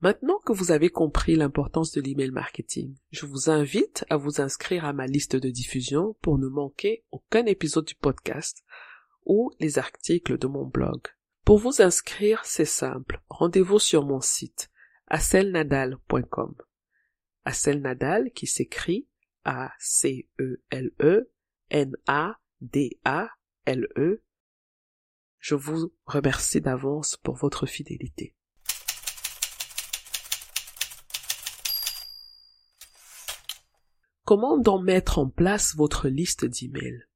Maintenant 0.04 0.40
que 0.46 0.52
vous 0.52 0.72
avez 0.72 0.90
compris 0.90 1.38
l'importance 1.38 1.94
de 1.94 2.02
l'email 2.02 2.32
marketing, 2.32 2.94
je 3.12 3.26
vous 3.26 3.50
invite 3.50 4.04
à 4.10 4.18
vous 4.18 4.42
inscrire 4.42 4.84
à 4.84 4.92
ma 4.92 5.08
liste 5.08 5.38
de 5.38 5.50
diffusion 5.50 6.18
pour 6.22 6.38
ne 6.38 6.50
manquer 6.50 7.06
aucun 7.12 7.46
épisode 7.46 7.86
du 7.86 7.96
podcast 7.96 8.66
ou 9.26 9.52
les 9.62 9.80
articles 9.80 10.38
de 10.38 10.48
mon 10.48 10.66
blog. 10.66 11.00
Pour 11.46 11.58
vous 11.58 11.82
inscrire, 11.82 12.42
c'est 12.44 12.66
simple. 12.66 13.22
Rendez-vous 13.30 13.80
sur 13.80 14.06
mon 14.06 14.20
site 14.20 14.70
acelnadal.com. 15.08 16.54
Acelnadal 17.46 18.32
qui 18.32 18.48
s'écrit 18.48 19.08
A 19.44 19.72
C 19.80 20.30
E 20.40 20.62
L 20.70 20.92
E 21.02 21.32
N 21.70 21.96
A 22.08 22.40
D 22.62 23.00
A 23.04 23.30
L 23.66 23.88
E. 23.98 24.24
Je 25.40 25.56
vous 25.56 25.94
remercie 26.06 26.62
d'avance 26.62 27.18
pour 27.18 27.36
votre 27.36 27.66
fidélité. 27.66 28.36
Comment 34.26 34.58
donc 34.58 34.84
mettre 34.84 35.20
en 35.20 35.30
place 35.30 35.76
votre 35.76 36.08
liste 36.08 36.46
d'emails? 36.46 37.08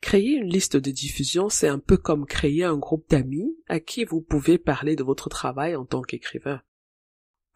Créer 0.00 0.32
une 0.32 0.48
liste 0.48 0.76
de 0.76 0.90
diffusion, 0.90 1.48
c'est 1.48 1.68
un 1.68 1.78
peu 1.78 1.96
comme 1.96 2.26
créer 2.26 2.64
un 2.64 2.76
groupe 2.76 3.08
d'amis 3.08 3.56
à 3.68 3.78
qui 3.78 4.04
vous 4.04 4.20
pouvez 4.20 4.58
parler 4.58 4.96
de 4.96 5.04
votre 5.04 5.28
travail 5.28 5.76
en 5.76 5.84
tant 5.84 6.02
qu'écrivain. 6.02 6.60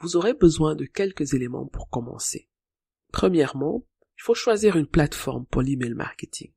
Vous 0.00 0.16
aurez 0.16 0.34
besoin 0.34 0.74
de 0.74 0.84
quelques 0.84 1.34
éléments 1.34 1.66
pour 1.66 1.88
commencer. 1.88 2.48
Premièrement, 3.12 3.86
il 4.18 4.22
faut 4.22 4.34
choisir 4.34 4.76
une 4.76 4.86
plateforme 4.86 5.46
pour 5.46 5.62
l'email 5.62 5.94
marketing. 5.94 6.52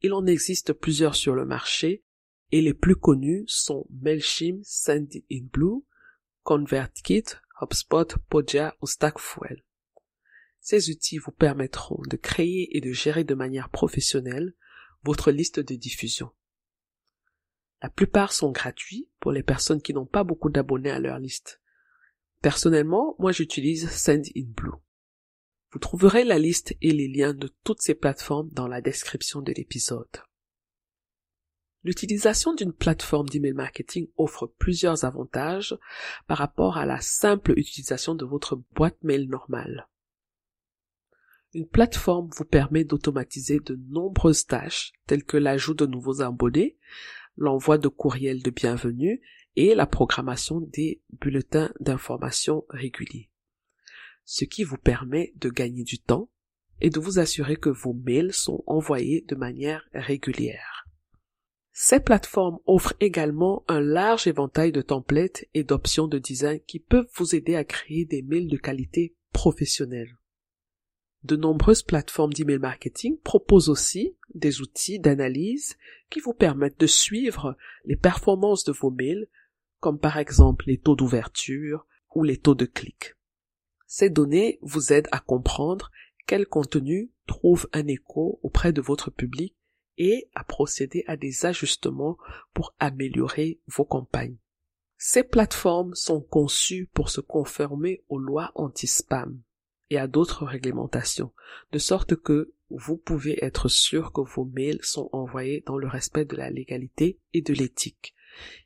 Il 0.00 0.14
en 0.14 0.26
existe 0.26 0.72
plusieurs 0.72 1.14
sur 1.14 1.34
le 1.34 1.44
marché 1.44 2.04
et 2.50 2.60
les 2.60 2.74
plus 2.74 2.96
connus 2.96 3.44
sont 3.46 3.86
Mailchimp, 3.90 4.60
Sendinblue, 4.64 5.84
ConvertKit, 6.42 7.24
HubSpot, 7.60 8.16
Podia 8.28 8.76
ou 8.82 8.86
Stackfuel. 8.86 9.64
Ces 10.60 10.90
outils 10.90 11.18
vous 11.18 11.32
permettront 11.32 12.00
de 12.08 12.16
créer 12.16 12.76
et 12.76 12.80
de 12.80 12.92
gérer 12.92 13.24
de 13.24 13.34
manière 13.34 13.68
professionnelle 13.68 14.54
votre 15.02 15.30
liste 15.30 15.60
de 15.60 15.74
diffusion. 15.74 16.30
La 17.82 17.90
plupart 17.90 18.32
sont 18.32 18.52
gratuits 18.52 19.08
pour 19.18 19.32
les 19.32 19.42
personnes 19.42 19.82
qui 19.82 19.92
n'ont 19.94 20.06
pas 20.06 20.22
beaucoup 20.22 20.50
d'abonnés 20.50 20.90
à 20.90 21.00
leur 21.00 21.18
liste. 21.18 21.61
Personnellement, 22.42 23.14
moi 23.20 23.30
j'utilise 23.30 23.88
Sendinblue. 23.88 24.72
Vous 25.70 25.78
trouverez 25.78 26.24
la 26.24 26.40
liste 26.40 26.74
et 26.82 26.90
les 26.90 27.06
liens 27.06 27.32
de 27.32 27.48
toutes 27.62 27.80
ces 27.80 27.94
plateformes 27.94 28.50
dans 28.50 28.66
la 28.66 28.80
description 28.80 29.40
de 29.40 29.52
l'épisode. 29.52 30.10
L'utilisation 31.84 32.52
d'une 32.52 32.72
plateforme 32.72 33.28
d'email 33.28 33.52
marketing 33.52 34.08
offre 34.16 34.46
plusieurs 34.58 35.04
avantages 35.04 35.78
par 36.26 36.38
rapport 36.38 36.78
à 36.78 36.84
la 36.84 37.00
simple 37.00 37.56
utilisation 37.56 38.16
de 38.16 38.24
votre 38.24 38.56
boîte 38.74 39.02
mail 39.02 39.28
normale. 39.28 39.88
Une 41.54 41.68
plateforme 41.68 42.28
vous 42.36 42.44
permet 42.44 42.84
d'automatiser 42.84 43.60
de 43.60 43.78
nombreuses 43.88 44.46
tâches 44.46 44.92
telles 45.06 45.24
que 45.24 45.36
l'ajout 45.36 45.74
de 45.74 45.86
nouveaux 45.86 46.22
abonnés, 46.22 46.76
l'envoi 47.36 47.78
de 47.78 47.88
courriels 47.88 48.42
de 48.42 48.50
bienvenue 48.50 49.20
et 49.56 49.74
la 49.74 49.86
programmation 49.86 50.60
des 50.60 51.02
bulletins 51.20 51.72
d'information 51.80 52.64
réguliers. 52.68 53.30
Ce 54.24 54.44
qui 54.44 54.64
vous 54.64 54.78
permet 54.78 55.32
de 55.36 55.48
gagner 55.48 55.84
du 55.84 55.98
temps 55.98 56.30
et 56.80 56.90
de 56.90 57.00
vous 57.00 57.18
assurer 57.18 57.56
que 57.56 57.68
vos 57.68 57.92
mails 57.92 58.32
sont 58.32 58.62
envoyés 58.66 59.24
de 59.28 59.34
manière 59.34 59.88
régulière. 59.94 60.86
Ces 61.72 62.00
plateformes 62.00 62.58
offrent 62.66 62.94
également 63.00 63.64
un 63.66 63.80
large 63.80 64.26
éventail 64.26 64.72
de 64.72 64.82
templates 64.82 65.44
et 65.54 65.64
d'options 65.64 66.06
de 66.06 66.18
design 66.18 66.60
qui 66.66 66.78
peuvent 66.78 67.08
vous 67.14 67.34
aider 67.34 67.54
à 67.56 67.64
créer 67.64 68.04
des 68.04 68.22
mails 68.22 68.48
de 68.48 68.58
qualité 68.58 69.16
professionnelle. 69.32 70.18
De 71.24 71.36
nombreuses 71.36 71.82
plateformes 71.82 72.32
d'email 72.32 72.58
marketing 72.58 73.16
proposent 73.18 73.68
aussi 73.68 74.16
des 74.34 74.60
outils 74.60 74.98
d'analyse 74.98 75.76
qui 76.10 76.20
vous 76.20 76.34
permettent 76.34 76.80
de 76.80 76.86
suivre 76.86 77.56
les 77.84 77.96
performances 77.96 78.64
de 78.64 78.72
vos 78.72 78.90
mails, 78.90 79.28
comme 79.82 79.98
par 79.98 80.16
exemple 80.16 80.66
les 80.68 80.78
taux 80.78 80.94
d'ouverture 80.94 81.86
ou 82.14 82.22
les 82.22 82.38
taux 82.38 82.54
de 82.54 82.66
clic. 82.66 83.16
Ces 83.88 84.10
données 84.10 84.60
vous 84.62 84.92
aident 84.92 85.08
à 85.10 85.18
comprendre 85.18 85.90
quel 86.28 86.46
contenu 86.46 87.10
trouve 87.26 87.68
un 87.72 87.88
écho 87.88 88.38
auprès 88.44 88.72
de 88.72 88.80
votre 88.80 89.10
public 89.10 89.56
et 89.98 90.30
à 90.36 90.44
procéder 90.44 91.02
à 91.08 91.16
des 91.16 91.46
ajustements 91.46 92.16
pour 92.54 92.76
améliorer 92.78 93.60
vos 93.66 93.84
campagnes. 93.84 94.38
Ces 94.98 95.24
plateformes 95.24 95.96
sont 95.96 96.20
conçues 96.20 96.88
pour 96.94 97.10
se 97.10 97.20
conformer 97.20 98.04
aux 98.08 98.20
lois 98.20 98.52
anti-spam 98.54 99.42
et 99.90 99.98
à 99.98 100.06
d'autres 100.06 100.44
réglementations, 100.46 101.32
de 101.72 101.78
sorte 101.78 102.14
que 102.14 102.54
vous 102.70 102.96
pouvez 102.96 103.44
être 103.44 103.68
sûr 103.68 104.12
que 104.12 104.20
vos 104.20 104.44
mails 104.44 104.78
sont 104.82 105.10
envoyés 105.12 105.64
dans 105.66 105.76
le 105.76 105.88
respect 105.88 106.24
de 106.24 106.36
la 106.36 106.50
légalité 106.50 107.18
et 107.32 107.42
de 107.42 107.52
l'éthique. 107.52 108.14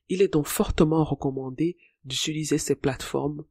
Il 0.09 0.23
est 0.23 0.33
donc 0.33 0.47
fortement 0.47 1.05
recommandé 1.05 1.77
d'utiliser 2.05 2.59
ces 2.59 2.77
plateformes 2.77 3.45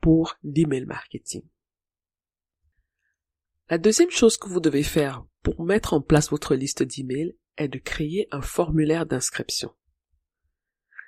pour 0.00 0.36
l'email 0.42 0.86
marketing. 0.86 1.42
La 3.70 3.78
deuxième 3.78 4.10
chose 4.10 4.38
que 4.38 4.48
vous 4.48 4.60
devez 4.60 4.82
faire 4.82 5.26
pour 5.42 5.62
mettre 5.62 5.92
en 5.92 6.00
place 6.00 6.30
votre 6.30 6.54
liste 6.54 6.82
d'emails 6.82 7.36
est 7.58 7.68
de 7.68 7.78
créer 7.78 8.26
un 8.30 8.40
formulaire 8.40 9.04
d'inscription. 9.04 9.74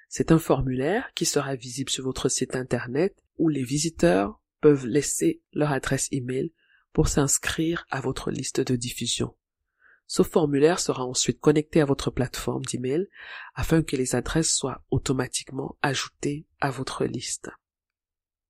C'est 0.08 0.32
un 0.32 0.38
formulaire 0.38 1.12
qui 1.14 1.24
sera 1.24 1.54
visible 1.54 1.90
sur 1.90 2.04
votre 2.04 2.28
site 2.28 2.56
internet 2.56 3.16
où 3.38 3.48
les 3.48 3.62
visiteurs 3.62 4.42
peuvent 4.60 4.86
laisser 4.86 5.42
leur 5.52 5.72
adresse 5.72 6.08
email 6.10 6.52
pour 6.92 7.08
s'inscrire 7.08 7.86
à 7.90 8.00
votre 8.00 8.30
liste 8.30 8.60
de 8.60 8.76
diffusion. 8.76 9.34
Ce 10.12 10.24
formulaire 10.24 10.80
sera 10.80 11.06
ensuite 11.06 11.38
connecté 11.38 11.80
à 11.80 11.84
votre 11.84 12.10
plateforme 12.10 12.64
d'email 12.64 13.08
afin 13.54 13.80
que 13.80 13.94
les 13.94 14.16
adresses 14.16 14.52
soient 14.52 14.82
automatiquement 14.90 15.78
ajoutées 15.82 16.48
à 16.58 16.72
votre 16.72 17.04
liste. 17.04 17.48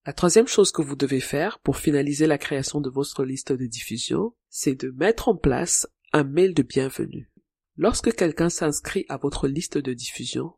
La 0.06 0.14
troisième 0.14 0.46
chose 0.46 0.72
que 0.72 0.80
vous 0.80 0.96
devez 0.96 1.20
faire 1.20 1.58
pour 1.58 1.76
finaliser 1.76 2.26
la 2.26 2.38
création 2.38 2.80
de 2.80 2.88
votre 2.88 3.24
liste 3.24 3.52
de 3.52 3.66
diffusion, 3.66 4.34
c'est 4.48 4.74
de 4.74 4.90
mettre 4.92 5.28
en 5.28 5.36
place 5.36 5.86
un 6.14 6.24
mail 6.24 6.54
de 6.54 6.62
bienvenue. 6.62 7.30
Lorsque 7.76 8.14
quelqu'un 8.14 8.48
s'inscrit 8.48 9.04
à 9.10 9.18
votre 9.18 9.46
liste 9.46 9.76
de 9.76 9.92
diffusion, 9.92 10.54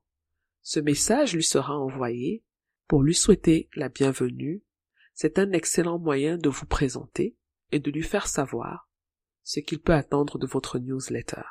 ce 0.61 0.79
message 0.79 1.35
lui 1.35 1.43
sera 1.43 1.77
envoyé 1.77 2.45
pour 2.87 3.03
lui 3.03 3.17
souhaiter 3.17 3.69
la 3.75 3.89
bienvenue. 3.89 4.63
C'est 5.15 5.41
un 5.41 5.51
excellent 5.51 5.99
moyen 5.99 6.39
de 6.39 6.49
vous 6.49 6.67
présenter 6.67 7.37
et 7.73 7.81
de 7.81 7.91
lui 7.91 8.05
faire 8.05 8.29
savoir 8.29 8.92
ce 9.45 9.61
qu'il 9.61 9.81
peut 9.81 9.95
attendre 9.95 10.39
de 10.39 10.47
votre 10.47 10.79
newsletter. 10.79 11.43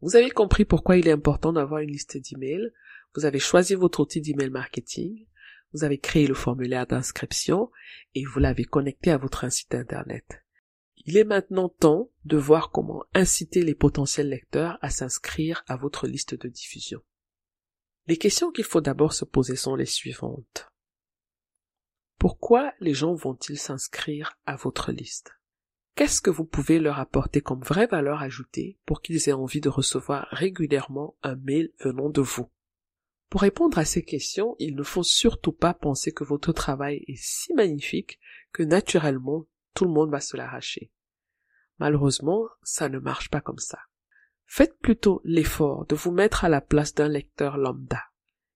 Vous 0.00 0.16
avez 0.16 0.30
compris 0.30 0.66
pourquoi 0.66 0.98
il 0.98 1.08
est 1.08 1.12
important 1.12 1.54
d'avoir 1.54 1.80
une 1.80 1.90
liste 1.90 2.18
d'emails. 2.18 2.72
Vous 3.14 3.24
avez 3.24 3.38
choisi 3.38 3.74
votre 3.74 4.00
outil 4.00 4.20
d'email 4.20 4.50
marketing. 4.50 5.26
Vous 5.72 5.82
avez 5.82 5.98
créé 5.98 6.26
le 6.26 6.34
formulaire 6.34 6.86
d'inscription 6.86 7.70
et 8.14 8.24
vous 8.24 8.38
l'avez 8.38 8.64
connecté 8.64 9.10
à 9.10 9.16
votre 9.16 9.50
site 9.50 9.74
internet. 9.74 10.44
Il 11.06 11.16
est 11.16 11.24
maintenant 11.24 11.68
temps 11.68 12.10
de 12.26 12.36
voir 12.36 12.70
comment 12.70 13.04
inciter 13.14 13.62
les 13.62 13.74
potentiels 13.74 14.28
lecteurs 14.28 14.78
à 14.82 14.90
s'inscrire 14.90 15.64
à 15.68 15.76
votre 15.76 16.06
liste 16.06 16.34
de 16.34 16.48
diffusion. 16.48 17.00
Les 18.06 18.18
questions 18.18 18.52
qu'il 18.52 18.64
faut 18.64 18.82
d'abord 18.82 19.14
se 19.14 19.24
poser 19.24 19.56
sont 19.56 19.74
les 19.74 19.86
suivantes. 19.86 20.68
Pourquoi 22.18 22.72
les 22.80 22.94
gens 22.94 23.14
vont-ils 23.14 23.58
s'inscrire 23.58 24.38
à 24.46 24.56
votre 24.56 24.92
liste? 24.92 25.32
Qu'est-ce 25.94 26.20
que 26.20 26.30
vous 26.30 26.44
pouvez 26.44 26.80
leur 26.80 26.98
apporter 26.98 27.40
comme 27.40 27.62
vraie 27.62 27.86
valeur 27.86 28.20
ajoutée 28.20 28.78
pour 28.84 29.00
qu'ils 29.00 29.28
aient 29.28 29.32
envie 29.32 29.60
de 29.60 29.68
recevoir 29.68 30.26
régulièrement 30.30 31.16
un 31.22 31.36
mail 31.36 31.70
venant 31.80 32.10
de 32.10 32.20
vous? 32.20 32.50
Pour 33.30 33.42
répondre 33.42 33.78
à 33.78 33.84
ces 33.84 34.04
questions, 34.04 34.56
il 34.58 34.74
ne 34.74 34.82
faut 34.82 35.02
surtout 35.02 35.52
pas 35.52 35.74
penser 35.74 36.12
que 36.12 36.24
votre 36.24 36.52
travail 36.52 37.04
est 37.08 37.20
si 37.20 37.52
magnifique 37.54 38.18
que 38.52 38.62
naturellement 38.62 39.46
tout 39.74 39.84
le 39.84 39.90
monde 39.90 40.10
va 40.10 40.20
se 40.20 40.36
l'arracher. 40.36 40.92
Malheureusement, 41.78 42.46
ça 42.62 42.88
ne 42.88 42.98
marche 42.98 43.30
pas 43.30 43.40
comme 43.40 43.58
ça. 43.58 43.78
Faites 44.46 44.78
plutôt 44.78 45.20
l'effort 45.24 45.86
de 45.86 45.96
vous 45.96 46.12
mettre 46.12 46.44
à 46.44 46.48
la 46.48 46.60
place 46.60 46.94
d'un 46.94 47.08
lecteur 47.08 47.56
lambda. 47.56 48.02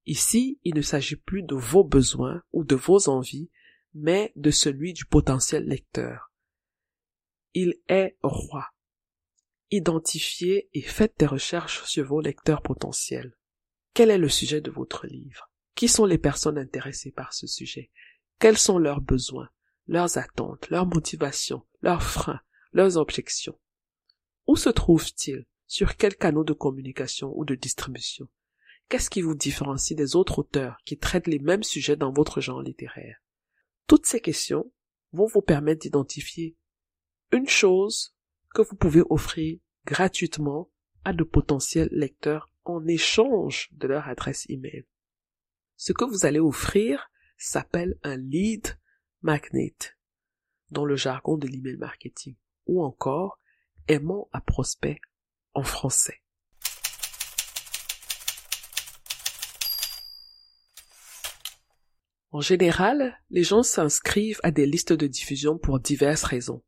Ici, 0.09 0.59
il 0.65 0.75
ne 0.75 0.81
s'agit 0.81 1.17
plus 1.17 1.43
de 1.43 1.55
vos 1.55 1.85
besoins 1.85 2.43
ou 2.53 2.65
de 2.65 2.75
vos 2.75 3.11
envies, 3.11 3.51
mais 3.93 4.33
de 4.37 4.51
celui 4.51 4.95
du 4.95 5.05
potentiel 5.05 5.67
lecteur. 5.67 6.33
Il 7.53 7.75
est 7.89 8.17
roi. 8.23 8.69
Identifiez 9.71 10.71
et 10.73 10.81
faites 10.81 11.19
des 11.19 11.27
recherches 11.27 11.85
sur 11.85 12.07
vos 12.07 12.23
lecteurs 12.23 12.63
potentiels. 12.63 13.37
Quel 13.93 14.11
est 14.11 14.17
le 14.17 14.31
sujet 14.31 14.63
de 14.63 14.71
votre 14.71 15.07
livre? 15.07 15.51
Qui 15.75 15.89
sont 15.89 16.07
les 16.07 16.17
personnes 16.17 16.57
intéressées 16.57 17.13
par 17.13 17.35
ce 17.35 17.47
sujet? 17.47 17.91
Quels 18.39 18.57
sont 18.57 18.79
leurs 18.79 19.03
besoins, 19.03 19.51
leurs 19.89 20.17
attentes, 20.17 20.71
leurs 20.71 20.87
motivations, 20.87 21.67
leurs 21.83 22.03
freins, 22.03 22.41
leurs 22.73 22.97
objections? 22.97 23.61
Où 24.47 24.57
se 24.57 24.71
trouvent-ils? 24.71 25.45
Sur 25.67 25.99
quels 25.99 26.17
canaux 26.17 26.45
de 26.45 26.55
communication 26.55 27.31
ou 27.37 27.45
de 27.45 27.55
distribution? 27.55 28.27
Qu'est-ce 28.89 29.11
qui 29.11 29.21
vous 29.21 29.35
différencie 29.35 29.97
des 29.97 30.17
autres 30.17 30.39
auteurs 30.39 30.79
qui 30.87 30.97
traitent 30.97 31.27
les 31.27 31.39
mêmes 31.39 31.63
sujets 31.63 31.97
dans 31.97 32.11
votre 32.11 32.41
genre 32.41 32.63
littéraire? 32.63 33.19
Toutes 33.87 34.07
ces 34.07 34.21
questions 34.21 34.73
vont 35.13 35.27
vous 35.27 35.43
permettre 35.43 35.83
d'identifier 35.83 36.57
une 37.31 37.49
chose 37.49 38.15
que 38.55 38.63
vous 38.63 38.77
pouvez 38.77 39.03
offrir 39.11 39.59
gratuitement 39.85 40.71
à 41.05 41.13
de 41.13 41.23
potentiels 41.23 41.91
lecteurs 41.93 42.51
en 42.65 42.87
échange 42.87 43.69
de 43.73 43.89
leur 43.89 44.09
adresse 44.09 44.47
email. 44.49 44.87
Ce 45.77 45.93
que 45.93 46.05
vous 46.05 46.25
allez 46.25 46.41
offrir 46.41 47.11
s'appelle 47.37 47.99
un 48.03 48.17
lead 48.17 48.79
magnet 49.21 49.77
dans 50.71 50.85
le 50.85 50.97
jargon 50.97 51.37
de 51.37 51.47
l'email 51.47 51.77
marketing 51.77 52.37
ou 52.67 52.83
encore 52.83 53.39
aimant 53.87 54.29
à 54.33 54.41
prospect 54.41 55.01
en 55.55 55.63
français. 55.63 56.23
En 62.31 62.41
général, 62.41 63.19
les 63.31 63.43
gens 63.43 63.63
s'inscrivent 63.63 64.41
à 64.43 64.51
des 64.51 64.67
listes 64.67 64.93
de 64.93 65.07
diffusion 65.07 65.57
pour 65.57 65.81
diverses 65.81 66.25
raisons, 66.25 66.63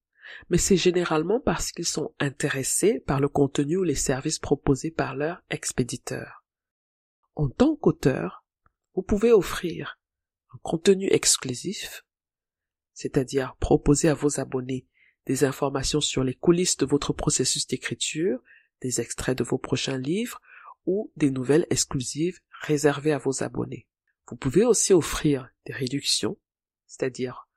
mais 0.48 0.56
c'est 0.56 0.78
généralement 0.78 1.38
parce 1.38 1.70
qu'ils 1.70 1.86
sont 1.86 2.14
intéressés 2.18 3.00
par 3.00 3.20
le 3.20 3.28
contenu 3.28 3.76
ou 3.76 3.82
les 3.82 3.94
services 3.94 4.38
proposés 4.38 4.90
par 4.90 5.16
leur 5.16 5.42
expéditeur. 5.50 6.44
En 7.34 7.50
tant 7.50 7.76
qu'auteur, 7.76 8.44
vous 8.94 9.02
pouvez 9.02 9.32
offrir 9.32 9.98
un 10.54 10.58
contenu 10.62 11.08
exclusif, 11.10 12.04
c'est-à-dire 12.94 13.54
proposer 13.60 14.08
à 14.08 14.14
vos 14.14 14.40
abonnés 14.40 14.86
des 15.26 15.44
informations 15.44 16.00
sur 16.00 16.24
les 16.24 16.34
coulisses 16.34 16.78
de 16.78 16.86
votre 16.86 17.12
processus 17.12 17.66
d'écriture, 17.66 18.40
des 18.80 19.00
extraits 19.00 19.36
de 19.36 19.44
vos 19.44 19.58
prochains 19.58 19.98
livres 19.98 20.40
ou 20.86 21.12
des 21.16 21.30
nouvelles 21.30 21.66
exclusives 21.68 22.40
réservées 22.62 23.12
à 23.12 23.18
vos 23.18 23.42
abonnés. 23.42 23.86
Vous 24.30 24.36
pouvez 24.36 24.64
aussi 24.64 24.92
offrir 24.92 25.50
des 25.66 25.72
réductions, 25.72 26.38
c'est-à-dire 26.86 27.48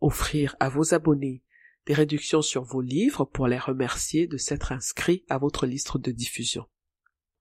offrir 0.00 0.56
à 0.58 0.68
vos 0.68 0.92
abonnés 0.92 1.44
des 1.86 1.94
réductions 1.94 2.42
sur 2.42 2.64
vos 2.64 2.80
livres 2.80 3.24
pour 3.24 3.46
les 3.46 3.58
remercier 3.58 4.26
de 4.26 4.36
s'être 4.36 4.72
inscrits 4.72 5.24
à 5.28 5.38
votre 5.38 5.64
liste 5.64 5.96
de 5.96 6.10
diffusion. 6.10 6.66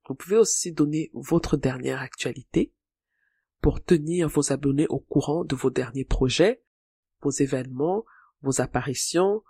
Vous 0.08 0.14
pouvez 0.14 0.38
aussi 0.38 0.72
donner 0.72 1.10
votre 1.14 1.58
dernière 1.58 2.02
actualité 2.02 2.72
pour 3.62 3.84
tenir 3.84 4.30
vos 4.30 4.54
abonnés 4.54 4.88
au 4.88 5.00
courant 5.00 5.44
de 5.44 5.56
vos 5.56 5.72
derniers 5.72 6.06
projets, 6.06 6.64
vos 7.22 7.32
événements, 7.32 8.06
vos 8.42 8.62
apparitions, 8.62 9.44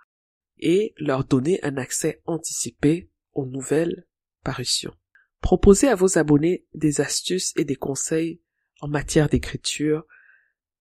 et 0.57 0.93
leur 0.97 1.25
donner 1.25 1.63
un 1.63 1.77
accès 1.77 2.21
anticipé 2.25 3.11
aux 3.33 3.45
nouvelles 3.45 4.07
parutions. 4.43 4.95
Proposez 5.41 5.87
à 5.89 5.95
vos 5.95 6.17
abonnés 6.17 6.65
des 6.73 7.01
astuces 7.01 7.53
et 7.57 7.65
des 7.65 7.75
conseils 7.75 8.41
en 8.81 8.87
matière 8.87 9.29
d'écriture 9.29 10.05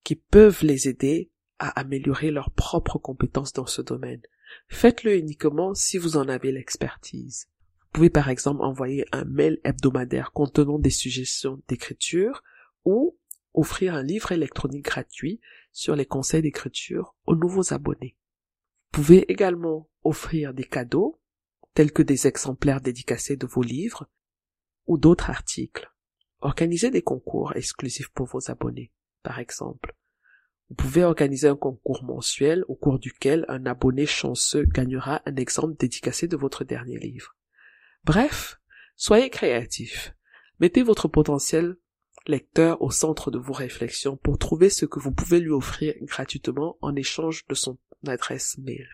qui 0.04 0.16
peuvent 0.16 0.62
les 0.62 0.88
aider 0.88 1.30
à 1.58 1.80
améliorer 1.80 2.30
leurs 2.30 2.50
propres 2.50 2.98
compétences 2.98 3.52
dans 3.52 3.66
ce 3.66 3.82
domaine. 3.82 4.22
Faites-le 4.68 5.16
uniquement 5.16 5.74
si 5.74 5.98
vous 5.98 6.16
en 6.16 6.28
avez 6.28 6.52
l'expertise. 6.52 7.48
Vous 7.80 7.88
pouvez 7.92 8.10
par 8.10 8.28
exemple 8.28 8.62
envoyer 8.62 9.06
un 9.12 9.24
mail 9.24 9.58
hebdomadaire 9.64 10.32
contenant 10.32 10.78
des 10.78 10.90
suggestions 10.90 11.62
d'écriture 11.68 12.42
ou 12.84 13.18
offrir 13.54 13.94
un 13.94 14.02
livre 14.02 14.32
électronique 14.32 14.84
gratuit 14.84 15.40
sur 15.72 15.96
les 15.96 16.06
conseils 16.06 16.42
d'écriture 16.42 17.16
aux 17.26 17.34
nouveaux 17.34 17.72
abonnés 17.72 18.16
pouvez 18.96 19.30
également 19.30 19.90
offrir 20.04 20.54
des 20.54 20.64
cadeaux, 20.64 21.20
tels 21.74 21.92
que 21.92 22.02
des 22.02 22.26
exemplaires 22.26 22.80
dédicacés 22.80 23.36
de 23.36 23.46
vos 23.46 23.60
livres 23.60 24.08
ou 24.86 24.96
d'autres 24.96 25.28
articles. 25.28 25.92
Organisez 26.40 26.90
des 26.90 27.02
concours 27.02 27.56
exclusifs 27.56 28.10
pour 28.10 28.26
vos 28.26 28.50
abonnés, 28.50 28.92
par 29.22 29.38
exemple. 29.38 29.94
Vous 30.68 30.74
pouvez 30.74 31.04
organiser 31.04 31.48
un 31.48 31.56
concours 31.56 32.02
mensuel 32.04 32.64
au 32.68 32.74
cours 32.74 32.98
duquel 32.98 33.44
un 33.48 33.66
abonné 33.66 34.04
chanceux 34.04 34.64
gagnera 34.64 35.22
un 35.24 35.36
exemple 35.36 35.76
dédicacé 35.78 36.26
de 36.26 36.36
votre 36.36 36.64
dernier 36.64 36.98
livre. 36.98 37.36
Bref, 38.04 38.60
soyez 38.96 39.30
créatifs. 39.30 40.14
Mettez 40.58 40.82
votre 40.82 41.08
potentiel 41.08 41.76
lecteur 42.28 42.82
au 42.82 42.90
centre 42.90 43.30
de 43.30 43.38
vos 43.38 43.52
réflexions 43.52 44.16
pour 44.16 44.38
trouver 44.38 44.70
ce 44.70 44.86
que 44.86 44.98
vous 44.98 45.12
pouvez 45.12 45.40
lui 45.40 45.50
offrir 45.50 45.94
gratuitement 46.02 46.76
en 46.80 46.96
échange 46.96 47.46
de 47.46 47.54
son 47.54 47.78
adresse 48.06 48.58
mail. 48.58 48.88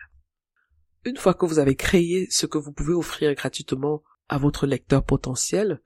Une 1.05 1.17
fois 1.17 1.33
que 1.33 1.45
vous 1.45 1.59
avez 1.59 1.75
créé 1.75 2.27
ce 2.29 2.45
que 2.45 2.57
vous 2.57 2.71
pouvez 2.71 2.93
offrir 2.93 3.33
gratuitement 3.33 4.03
à 4.29 4.37
votre 4.37 4.67
lecteur 4.67 5.03
potentiel, 5.03 5.81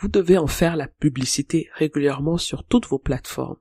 vous 0.00 0.08
devez 0.08 0.38
en 0.38 0.46
faire 0.46 0.76
la 0.76 0.88
publicité 0.88 1.68
régulièrement 1.74 2.38
sur 2.38 2.64
toutes 2.64 2.86
vos 2.86 2.98
plateformes. 2.98 3.58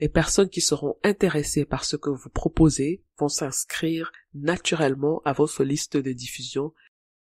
Les 0.00 0.08
personnes 0.08 0.50
qui 0.50 0.60
seront 0.60 0.96
intéressées 1.04 1.64
par 1.64 1.84
ce 1.84 1.94
que 1.94 2.10
vous 2.10 2.28
proposez 2.28 3.04
vont 3.18 3.28
s'inscrire 3.28 4.10
naturellement 4.34 5.22
à 5.24 5.32
votre 5.32 5.62
liste 5.62 5.96
de 5.96 6.12
diffusion 6.12 6.74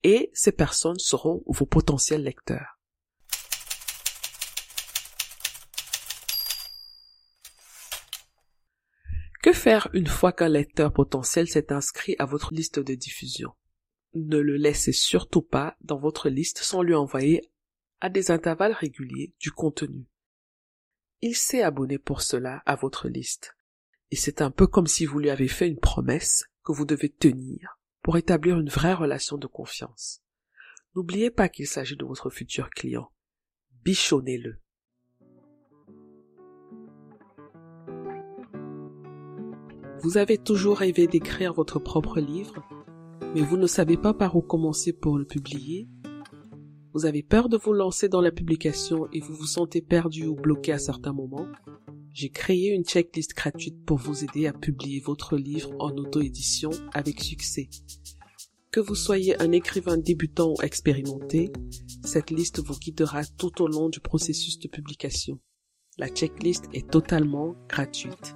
et 0.04 0.30
ces 0.34 0.52
personnes 0.52 1.00
seront 1.00 1.44
vos 1.48 1.66
potentiels 1.66 2.24
lecteurs. 2.24 2.78
Que 9.42 9.54
faire 9.54 9.88
une 9.94 10.08
fois 10.08 10.34
qu'un 10.34 10.50
lecteur 10.50 10.92
potentiel 10.92 11.48
s'est 11.48 11.72
inscrit 11.72 12.18
à 12.20 12.26
votre 12.26 12.54
liste 12.54 12.80
de 12.80 12.96
diffusion? 12.96 13.54
Ne 14.14 14.40
le 14.40 14.58
laissez 14.58 14.92
surtout 14.92 15.42
pas 15.42 15.78
dans 15.80 15.98
votre 15.98 16.28
liste 16.28 16.58
sans 16.58 16.82
lui 16.82 16.94
envoyer 16.94 17.50
à 18.02 18.10
des 18.10 18.32
intervalles 18.32 18.74
réguliers 18.74 19.34
du 19.40 19.52
contenu. 19.52 20.06
Il 21.22 21.36
s'est 21.36 21.62
abonné 21.62 21.98
pour 21.98 22.22
cela 22.22 22.64
à 22.66 22.76
votre 22.76 23.10
liste. 23.10 23.56
Et 24.12 24.16
c'est 24.16 24.42
un 24.42 24.52
peu 24.52 24.68
comme 24.68 24.88
si 24.88 25.06
vous 25.06 25.20
lui 25.20 25.30
avez 25.30 25.48
fait 25.48 25.68
une 25.68 25.80
promesse 25.80 26.46
que 26.64 26.72
vous 26.72 26.86
devez 26.86 27.10
tenir 27.10 27.80
pour 28.02 28.18
établir 28.18 28.60
une 28.60 28.70
vraie 28.70 28.94
relation 28.94 29.38
de 29.38 29.48
confiance. 29.48 30.22
N'oubliez 30.96 31.30
pas 31.30 31.50
qu'il 31.50 31.68
s'agit 31.68 31.98
de 31.98 32.06
votre 32.06 32.30
futur 32.30 32.70
client. 32.70 33.12
Bichonnez-le. 33.84 34.60
Vous 40.02 40.18
avez 40.18 40.38
toujours 40.38 40.78
rêvé 40.78 41.08
d'écrire 41.08 41.54
votre 41.54 41.78
propre 41.78 42.22
livre, 42.22 42.64
mais 43.36 43.42
vous 43.42 43.58
ne 43.58 43.68
savez 43.68 43.98
pas 43.98 44.14
par 44.14 44.36
où 44.38 44.42
commencer 44.42 44.94
pour 44.94 45.18
le 45.18 45.26
publier. 45.26 45.90
Vous 46.94 47.06
avez 47.06 47.22
peur 47.22 47.50
de 47.50 47.58
vous 47.58 47.74
lancer 47.74 48.10
dans 48.10 48.22
la 48.22 48.32
publication 48.32 49.08
et 49.14 49.20
vous 49.20 49.36
vous 49.36 49.46
sentez 49.46 49.82
perdu 49.82 50.26
ou 50.26 50.36
bloqué 50.36 50.72
à 50.72 50.80
certains 50.80 51.14
moments? 51.14 51.48
J'ai 52.14 52.30
créé 52.30 52.70
une 52.70 52.84
checklist 52.84 53.36
gratuite 53.36 53.86
pour 53.86 53.98
vous 53.98 54.24
aider 54.24 54.48
à 54.48 54.54
publier 54.54 55.00
votre 55.00 55.38
livre 55.38 55.72
en 55.80 55.92
auto-édition 55.92 56.72
avec 56.94 57.22
succès. 57.22 57.70
Que 58.72 58.80
vous 58.80 58.96
soyez 58.96 59.40
un 59.42 59.52
écrivain 59.52 59.98
débutant 59.98 60.54
ou 60.58 60.62
expérimenté, 60.64 61.52
cette 62.04 62.32
liste 62.32 62.60
vous 62.60 62.78
guidera 62.78 63.24
tout 63.24 63.62
au 63.62 63.68
long 63.68 63.90
du 63.90 64.00
processus 64.00 64.58
de 64.60 64.68
publication. 64.68 65.40
La 65.98 66.08
checklist 66.08 66.66
est 66.74 66.90
totalement 66.90 67.56
gratuite 67.68 68.36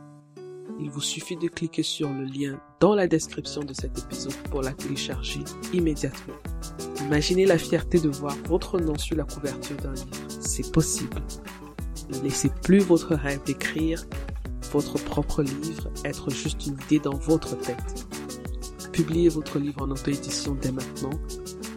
il 0.80 0.90
vous 0.90 1.02
suffit 1.02 1.38
de 1.38 1.48
cliquer 1.48 1.84
sur 1.84 2.10
le 2.10 2.26
lien 2.26 2.60
dans 2.80 2.96
la 2.96 3.08
description 3.08 3.64
de 3.64 3.74
cet 3.74 3.98
épisode 3.98 4.36
pour 4.50 4.62
la 4.62 4.74
télécharger 4.74 5.42
immédiatement. 5.74 6.36
Imaginez 7.14 7.46
la 7.46 7.60
fierté 7.60 8.00
de 8.00 8.10
voir 8.10 8.36
votre 8.48 8.80
nom 8.80 8.98
sur 8.98 9.16
la 9.16 9.24
couverture 9.24 9.78
d'un 9.78 9.94
livre. 9.94 10.08
C'est 10.28 10.72
possible. 10.72 11.22
Ne 12.10 12.20
laissez 12.24 12.50
plus 12.64 12.80
votre 12.80 13.14
rêve 13.14 13.40
d'écrire 13.46 14.04
votre 14.72 14.96
propre 14.96 15.44
livre 15.44 15.92
être 16.06 16.32
juste 16.32 16.66
une 16.66 16.74
idée 16.86 16.98
dans 16.98 17.16
votre 17.16 17.56
tête. 17.56 18.08
Publiez 18.92 19.30
votre 19.30 19.60
livre 19.60 19.84
en 19.84 19.92
auto-édition 19.92 20.58
dès 20.60 20.72
maintenant 20.72 21.12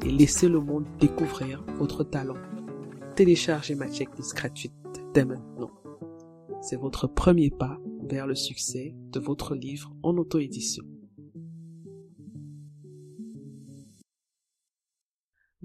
et 0.06 0.08
laissez 0.10 0.48
le 0.48 0.58
monde 0.58 0.86
découvrir 1.00 1.62
votre 1.78 2.02
talent. 2.02 2.38
Téléchargez 3.14 3.74
ma 3.74 3.92
checklist 3.92 4.34
gratuite 4.34 4.72
dès 5.12 5.26
maintenant. 5.26 5.70
C'est 6.62 6.80
votre 6.80 7.08
premier 7.08 7.50
pas 7.50 7.78
vers 8.08 8.26
le 8.26 8.34
succès 8.34 8.94
de 9.12 9.20
votre 9.20 9.54
livre 9.54 9.92
en 10.02 10.16
auto-édition. 10.16 10.84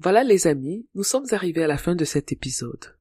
Voilà 0.04 0.24
les 0.24 0.48
amis, 0.48 0.90
nous 0.96 1.04
sommes 1.04 1.28
arrivés 1.30 1.64
à 1.64 1.68
la 1.68 1.78
fin 1.78 1.94
de 1.94 2.06
cet 2.06 2.32
épisode. 2.32 2.98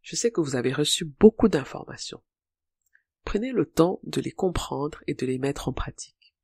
Je 0.00 0.14
sais 0.14 0.30
que 0.30 0.40
vous 0.40 0.54
avez 0.54 0.72
reçu 0.72 1.04
beaucoup 1.04 1.48
d'informations. 1.48 2.22
Prenez 3.24 3.50
le 3.50 3.66
temps 3.66 3.98
de 4.04 4.20
les 4.20 4.30
comprendre 4.30 5.02
et 5.08 5.14
de 5.14 5.26
les 5.26 5.38
mettre 5.38 5.66
en 5.66 5.72
pratique. 5.72 6.36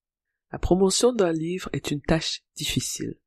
La 0.51 0.59
promotion 0.59 1.13
d'un 1.13 1.31
livre 1.31 1.71
est 1.73 1.93
une 1.93 2.03
tâche 2.03 2.43
difficile. 2.57 3.21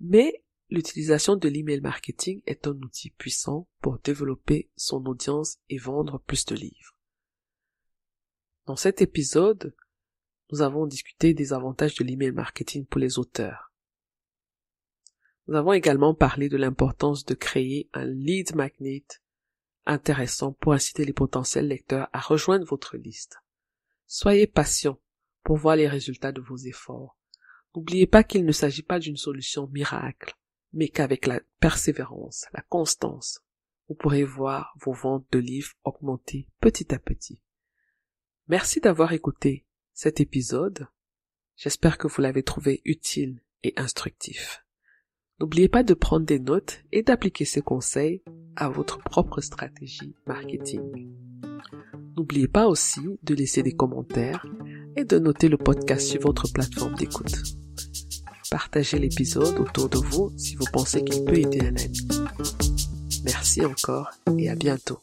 Mais 0.00 0.42
l'utilisation 0.70 1.36
de 1.36 1.48
l'email 1.48 1.82
marketing 1.82 2.42
est 2.46 2.66
un 2.66 2.76
outil 2.80 3.10
puissant 3.10 3.68
pour 3.80 4.00
développer 4.00 4.72
son 4.74 5.06
audience 5.06 5.58
et 5.68 5.78
vendre 5.78 6.18
plus 6.18 6.46
de 6.46 6.56
livres. 6.56 6.96
Dans 8.66 8.74
cet 8.74 9.02
épisode, 9.02 9.72
nous 10.50 10.62
avons 10.62 10.86
discuté 10.86 11.32
des 11.32 11.52
avantages 11.52 11.94
de 11.94 12.02
l'email 12.02 12.32
marketing 12.32 12.86
pour 12.86 12.98
les 12.98 13.20
auteurs. 13.20 13.67
Nous 15.48 15.56
avons 15.56 15.72
également 15.72 16.14
parlé 16.14 16.50
de 16.50 16.58
l'importance 16.58 17.24
de 17.24 17.32
créer 17.32 17.88
un 17.94 18.04
lead 18.04 18.54
magnet 18.54 19.06
intéressant 19.86 20.52
pour 20.52 20.74
inciter 20.74 21.06
les 21.06 21.14
potentiels 21.14 21.68
lecteurs 21.68 22.10
à 22.12 22.20
rejoindre 22.20 22.66
votre 22.66 22.98
liste. 22.98 23.38
Soyez 24.06 24.46
patient 24.46 25.00
pour 25.44 25.56
voir 25.56 25.76
les 25.76 25.88
résultats 25.88 26.32
de 26.32 26.42
vos 26.42 26.58
efforts. 26.58 27.16
N'oubliez 27.74 28.06
pas 28.06 28.24
qu'il 28.24 28.44
ne 28.44 28.52
s'agit 28.52 28.82
pas 28.82 28.98
d'une 28.98 29.16
solution 29.16 29.66
miracle, 29.68 30.36
mais 30.74 30.90
qu'avec 30.90 31.26
la 31.26 31.40
persévérance, 31.60 32.44
la 32.52 32.60
constance, 32.60 33.40
vous 33.88 33.94
pourrez 33.94 34.24
voir 34.24 34.74
vos 34.82 34.92
ventes 34.92 35.26
de 35.32 35.38
livres 35.38 35.72
augmenter 35.82 36.46
petit 36.60 36.94
à 36.94 36.98
petit. 36.98 37.40
Merci 38.48 38.80
d'avoir 38.80 39.14
écouté 39.14 39.64
cet 39.94 40.20
épisode. 40.20 40.88
J'espère 41.56 41.96
que 41.96 42.06
vous 42.06 42.20
l'avez 42.20 42.42
trouvé 42.42 42.82
utile 42.84 43.40
et 43.62 43.72
instructif. 43.76 44.67
N'oubliez 45.40 45.68
pas 45.68 45.84
de 45.84 45.94
prendre 45.94 46.26
des 46.26 46.40
notes 46.40 46.80
et 46.90 47.02
d'appliquer 47.02 47.44
ces 47.44 47.60
conseils 47.60 48.22
à 48.56 48.68
votre 48.68 48.98
propre 48.98 49.40
stratégie 49.40 50.14
marketing. 50.26 51.12
N'oubliez 52.16 52.48
pas 52.48 52.66
aussi 52.66 53.00
de 53.22 53.34
laisser 53.34 53.62
des 53.62 53.72
commentaires 53.72 54.44
et 54.96 55.04
de 55.04 55.18
noter 55.20 55.48
le 55.48 55.56
podcast 55.56 56.08
sur 56.08 56.22
votre 56.22 56.52
plateforme 56.52 56.96
d'écoute. 56.96 57.36
Partagez 58.50 58.98
l'épisode 58.98 59.60
autour 59.60 59.88
de 59.88 59.98
vous 59.98 60.32
si 60.36 60.56
vous 60.56 60.66
pensez 60.72 61.04
qu'il 61.04 61.24
peut 61.24 61.38
aider 61.38 61.60
un 61.60 61.76
ami. 61.76 62.08
Merci 63.24 63.64
encore 63.64 64.10
et 64.36 64.48
à 64.48 64.56
bientôt. 64.56 64.98